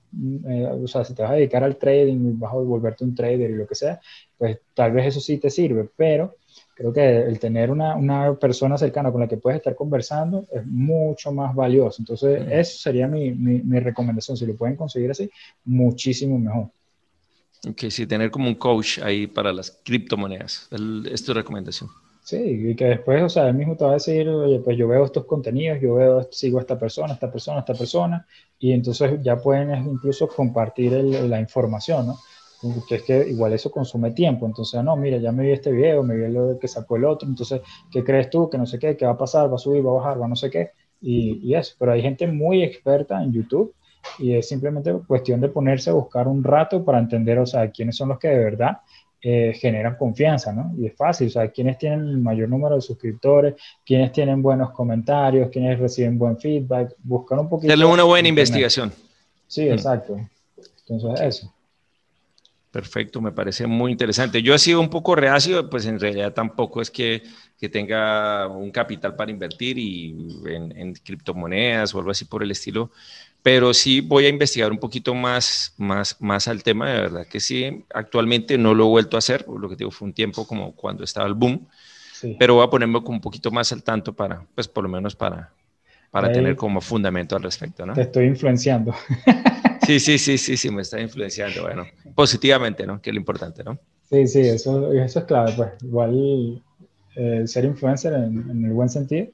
eh, 0.49 0.65
o 0.65 0.87
sea, 0.87 1.05
si 1.05 1.13
te 1.13 1.21
vas 1.21 1.29
a 1.29 1.35
dedicar 1.35 1.63
al 1.63 1.77
trading, 1.77 2.39
vas 2.39 2.53
a 2.53 2.55
volverte 2.55 3.03
un 3.03 3.13
trader 3.13 3.51
y 3.51 3.53
lo 3.53 3.67
que 3.67 3.75
sea, 3.75 4.01
pues 4.35 4.57
tal 4.73 4.93
vez 4.93 5.05
eso 5.05 5.19
sí 5.19 5.37
te 5.37 5.51
sirve, 5.51 5.87
pero 5.95 6.37
creo 6.75 6.91
que 6.91 7.19
el 7.21 7.39
tener 7.39 7.71
una, 7.71 7.95
una, 7.95 8.35
persona 8.35 8.77
cercana 8.77 9.11
con 9.11 9.21
la 9.21 9.27
que 9.27 9.37
puedes 9.37 9.57
estar 9.57 9.75
conversando 9.75 10.45
es 10.51 10.65
mucho 10.65 11.31
más 11.31 11.55
valioso. 11.55 12.01
Entonces, 12.01 12.45
eso 12.49 12.77
sería 12.79 13.07
mi, 13.07 13.31
mi, 13.31 13.79
recomendación. 13.79 14.35
Si 14.37 14.45
lo 14.45 14.55
pueden 14.55 14.75
conseguir 14.75 15.11
así, 15.11 15.29
muchísimo 15.63 16.37
mejor. 16.37 16.69
Ok, 17.67 17.85
sí, 17.89 18.05
tener 18.05 18.29
como 18.29 18.47
un 18.47 18.55
coach 18.55 18.99
ahí 18.99 19.25
para 19.25 19.51
las 19.53 19.71
criptomonedas. 19.83 20.69
es 21.09 21.23
tu 21.23 21.33
recomendación. 21.33 21.89
Sí, 22.25 22.37
y 22.37 22.75
que 22.75 22.85
después, 22.85 23.21
o 23.21 23.29
sea, 23.29 23.47
él 23.49 23.53
mismo 23.53 23.77
te 23.77 23.83
va 23.83 23.91
a 23.91 23.93
decir, 23.93 24.27
oye, 24.27 24.59
pues 24.59 24.75
yo 24.75 24.87
veo 24.87 25.05
estos 25.05 25.25
contenidos, 25.25 25.79
yo 25.79 25.93
veo, 25.93 26.27
sigo 26.31 26.57
a 26.57 26.61
esta 26.61 26.77
persona, 26.77 27.13
esta 27.13 27.31
persona, 27.31 27.59
esta 27.59 27.75
persona, 27.75 28.25
y 28.57 28.71
entonces 28.71 29.19
ya 29.21 29.37
pueden 29.37 29.75
incluso 29.85 30.27
compartir 30.27 30.91
la 30.91 31.39
información, 31.39 32.07
¿no? 32.07 32.17
Que 32.87 32.95
es 32.95 33.03
que 33.03 33.29
igual 33.29 33.53
eso 33.53 33.71
consume 33.71 34.11
tiempo. 34.11 34.45
Entonces, 34.45 34.83
no, 34.83 34.95
mira, 34.95 35.17
ya 35.17 35.31
me 35.31 35.43
vi 35.43 35.51
este 35.51 35.71
video, 35.71 36.03
me 36.03 36.15
vi 36.15 36.31
lo 36.31 36.57
que 36.59 36.67
sacó 36.67 36.95
el 36.97 37.05
otro, 37.05 37.27
entonces, 37.27 37.61
¿qué 37.91 38.03
crees 38.03 38.29
tú? 38.29 38.49
Que 38.49 38.57
no 38.57 38.65
sé 38.65 38.79
qué, 38.79 38.95
qué 38.97 39.05
va 39.05 39.13
a 39.13 39.17
pasar, 39.17 39.51
va 39.51 39.55
a 39.55 39.59
subir, 39.59 39.85
va 39.85 39.91
a 39.91 39.95
bajar, 39.95 40.21
va 40.21 40.27
no 40.27 40.35
sé 40.35 40.49
qué. 40.49 40.71
y, 41.01 41.39
y 41.43 41.55
eso, 41.55 41.75
pero 41.77 41.91
hay 41.91 42.01
gente 42.01 42.27
muy 42.27 42.63
experta 42.63 43.21
en 43.21 43.31
YouTube 43.31 43.73
y 44.19 44.33
es 44.33 44.47
simplemente 44.47 44.93
cuestión 45.07 45.41
de 45.41 45.49
ponerse 45.49 45.89
a 45.89 45.93
buscar 45.93 46.27
un 46.27 46.43
rato 46.43 46.83
para 46.83 46.99
entender, 46.99 47.39
o 47.39 47.45
sea, 47.45 47.69
quiénes 47.71 47.95
son 47.95 48.09
los 48.09 48.19
que 48.19 48.29
de 48.29 48.43
verdad 48.43 48.77
eh, 49.21 49.53
generan 49.59 49.95
confianza, 49.95 50.53
¿no? 50.53 50.73
Y 50.77 50.87
es 50.87 50.95
fácil, 50.95 51.27
o 51.27 51.31
sea, 51.31 51.49
quiénes 51.49 51.77
tienen 51.77 52.07
el 52.07 52.17
mayor 52.17 52.47
número 52.47 52.75
de 52.75 52.81
suscriptores, 52.81 53.55
quiénes 53.85 54.11
tienen 54.11 54.41
buenos 54.41 54.71
comentarios, 54.71 55.49
quiénes 55.49 55.79
reciben 55.79 56.17
buen 56.17 56.37
feedback, 56.37 56.93
buscar 57.03 57.39
un 57.39 57.49
poquito. 57.49 57.69
Darle 57.69 57.85
una 57.85 58.03
buena 58.03 58.27
investigación. 58.27 58.91
Sí, 59.47 59.65
mm. 59.65 59.73
exacto. 59.73 60.17
Entonces, 60.87 61.25
eso. 61.25 61.53
Perfecto, 62.75 63.21
me 63.21 63.31
parece 63.31 63.67
muy 63.67 63.93
interesante. 63.93 64.41
Yo 64.41 64.53
he 64.53 64.59
sido 64.59 64.81
un 64.81 64.89
poco 64.89 65.15
reacio, 65.15 65.69
pues 65.69 65.85
en 65.85 65.97
realidad 65.97 66.33
tampoco 66.33 66.81
es 66.81 66.91
que, 66.91 67.23
que 67.57 67.69
tenga 67.69 68.49
un 68.49 68.69
capital 68.69 69.15
para 69.15 69.31
invertir 69.31 69.77
y 69.77 70.13
en, 70.45 70.77
en, 70.77 70.93
criptomonedas 70.93 71.95
o 71.95 71.99
algo 71.99 72.11
así 72.11 72.25
por 72.25 72.43
el 72.43 72.51
estilo, 72.51 72.91
pero 73.41 73.73
sí 73.73 74.01
voy 74.01 74.25
a 74.25 74.27
investigar 74.27 74.73
un 74.73 74.77
poquito 74.77 75.15
más, 75.15 75.73
más, 75.77 76.17
más 76.19 76.49
al 76.49 76.63
tema, 76.63 76.91
de 76.91 76.99
verdad 76.99 77.25
que 77.25 77.39
sí, 77.39 77.85
actualmente 77.93 78.57
no 78.57 78.73
lo 78.73 78.87
he 78.87 78.89
vuelto 78.89 79.15
a 79.15 79.19
hacer, 79.19 79.45
lo 79.47 79.69
que 79.69 79.77
digo 79.77 79.89
fue 79.89 80.09
un 80.09 80.13
tiempo 80.13 80.45
como 80.45 80.75
cuando 80.75 81.05
estaba 81.05 81.27
el 81.27 81.33
boom, 81.33 81.65
pero 82.37 82.55
voy 82.55 82.65
a 82.65 82.69
ponerme 82.69 83.01
como 83.03 83.15
un 83.15 83.21
poquito 83.21 83.51
más 83.51 83.71
al 83.71 83.83
tanto 83.83 84.11
para, 84.13 84.45
pues 84.53 84.67
por 84.67 84.83
lo 84.83 84.89
menos 84.89 85.15
para, 85.15 85.53
para 86.11 86.29
tener 86.29 86.57
como 86.57 86.81
fundamento 86.81 87.37
al 87.37 87.43
respecto, 87.43 87.85
¿no? 87.85 87.93
Te 87.93 88.01
estoy 88.01 88.25
influenciando. 88.25 88.93
Sí, 89.85 89.99
sí, 89.99 90.17
sí, 90.17 90.37
sí, 90.37 90.57
sí, 90.57 90.69
me 90.71 90.81
está 90.81 90.99
influenciando, 90.99 91.63
bueno, 91.63 91.83
positivamente, 92.15 92.85
¿no? 92.85 93.01
Que 93.01 93.09
es 93.11 93.13
lo 93.13 93.19
importante, 93.19 93.63
¿no? 93.63 93.77
Sí, 94.09 94.27
sí, 94.27 94.41
eso, 94.41 94.91
eso 94.93 95.19
es 95.19 95.25
clave, 95.25 95.53
pues 95.55 95.71
igual 95.83 96.63
eh, 97.15 97.43
ser 97.45 97.65
influencer 97.65 98.13
en, 98.13 98.49
en, 98.49 98.65
el 98.65 98.73
buen 98.73 98.89
sentido. 98.89 99.27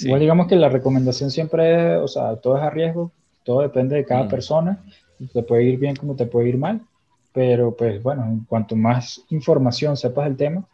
Igual 0.00 0.20
digamos 0.20 0.46
que 0.46 0.56
la 0.56 0.68
recomendación 0.68 1.30
siempre 1.30 1.94
es, 1.94 2.00
o 2.00 2.08
sea, 2.08 2.36
todo 2.36 2.56
es 2.56 2.62
a 2.62 2.70
riesgo, 2.70 3.12
todo 3.44 3.62
depende 3.62 3.96
de 3.96 4.04
cada 4.04 4.24
mm. 4.24 4.28
persona, 4.28 4.84
te 5.32 5.42
puede 5.42 5.64
ir 5.64 5.78
bien 5.78 5.96
como 5.96 6.14
te 6.14 6.26
puede 6.26 6.48
ir 6.48 6.58
mal, 6.58 6.82
pero 7.32 7.74
pues 7.74 8.02
bueno, 8.02 8.24
en 8.24 8.40
cuanto 8.44 8.76
más 8.76 9.22
información 9.30 9.96
sepas 9.96 10.26
del 10.26 10.36
tema, 10.36 10.66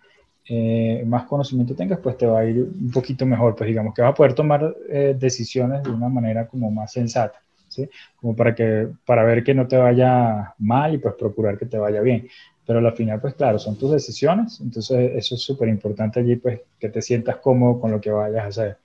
eh, 0.49 1.05
más 1.07 1.25
conocimiento 1.25 1.75
tengas, 1.75 2.01
pues 2.01 2.17
te 2.17 2.27
va 2.27 2.41
a 2.41 2.45
ir 2.45 2.63
un 2.63 2.91
poquito 2.91 3.25
mejor, 3.25 3.55
pues 3.55 3.69
digamos 3.69 3.95
que 3.95 4.03
vas 4.03 4.11
a 4.11 4.15
poder 4.15 4.35
tomar 4.35 4.75
eh, 4.89 5.15
decisiones 5.19 5.85
de 5.85 5.91
una 5.91 6.09
manera 6.09 6.49
como 6.49 6.71
más 6.71 6.93
sensata, 6.93 7.41
¿sí? 7.73 7.89
Como 8.17 8.37
para, 8.37 8.55
que, 8.55 8.89
para 9.05 9.25
ver 9.25 9.43
que 9.43 9.55
no 9.55 9.67
te 9.67 9.77
vaya 9.77 10.55
mal 10.59 10.95
y 10.95 10.99
pues 10.99 11.15
procurar 11.19 11.59
que 11.59 11.67
te 11.67 11.79
vaya 11.79 12.01
bien. 12.01 12.29
Pero 12.65 12.79
al 12.79 12.93
final, 12.93 13.21
pues 13.21 13.35
claro, 13.35 13.59
son 13.59 13.77
tus 13.77 13.91
decisiones, 13.91 14.61
entonces 14.61 15.13
eso 15.17 15.35
es 15.35 15.41
súper 15.43 15.69
importante 15.69 16.21
allí, 16.21 16.37
pues 16.37 16.61
que 16.79 16.89
te 16.89 17.03
sientas 17.03 17.37
cómodo 17.39 17.81
con 17.81 17.91
lo 17.91 18.01
que 18.01 18.11
vayas 18.11 18.45
a 18.45 18.47
hacer. 18.49 18.79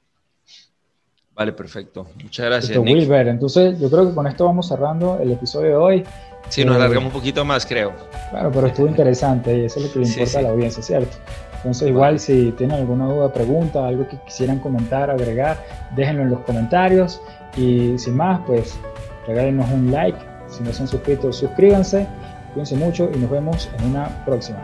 Vale, 1.35 1.53
perfecto. 1.53 2.07
Muchas 2.23 2.47
gracias. 2.47 2.77
Wilber, 2.79 3.27
entonces 3.27 3.79
yo 3.79 3.91
creo 3.91 4.09
que 4.09 4.15
con 4.15 4.25
esto 4.25 4.45
vamos 4.45 4.67
cerrando 4.67 5.19
el 5.21 5.31
episodio 5.31 5.69
de 5.69 5.75
hoy. 5.75 6.03
Sí, 6.49 6.65
nos 6.65 6.75
eh, 6.75 6.77
alargamos 6.77 7.13
un 7.13 7.19
poquito 7.19 7.45
más, 7.45 7.63
creo. 7.63 7.93
Claro, 8.31 8.51
pero 8.51 8.67
estuvo 8.67 8.87
interesante 8.89 9.55
y 9.55 9.65
eso 9.65 9.79
es 9.79 9.85
lo 9.85 9.93
que 9.93 9.99
le 9.99 10.07
importa 10.07 10.39
a 10.39 10.41
la 10.41 10.49
audiencia, 10.49 10.81
¿cierto? 10.81 11.15
Entonces, 11.57 11.89
igual 11.89 12.19
si 12.19 12.51
tienen 12.53 12.77
alguna 12.77 13.05
duda, 13.05 13.33
pregunta, 13.33 13.87
algo 13.87 14.07
que 14.07 14.17
quisieran 14.25 14.59
comentar, 14.59 15.09
agregar, 15.09 15.57
déjenlo 15.95 16.23
en 16.23 16.29
los 16.29 16.39
comentarios. 16.41 17.21
Y 17.55 17.97
sin 17.97 18.15
más, 18.15 18.41
pues 18.45 18.79
regálenos 19.25 19.69
un 19.71 19.91
like. 19.91 20.19
Si 20.47 20.63
no 20.63 20.71
se 20.71 20.83
han 20.83 20.87
suscrito, 20.87 21.33
suscríbanse. 21.33 22.07
Cuídense 22.53 22.75
mucho 22.75 23.09
y 23.13 23.17
nos 23.17 23.29
vemos 23.29 23.69
en 23.77 23.91
una 23.91 24.07
próxima. 24.25 24.59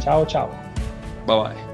Chao, 0.00 0.24
chao. 0.26 0.48
Bye 1.26 1.36
bye. 1.36 1.65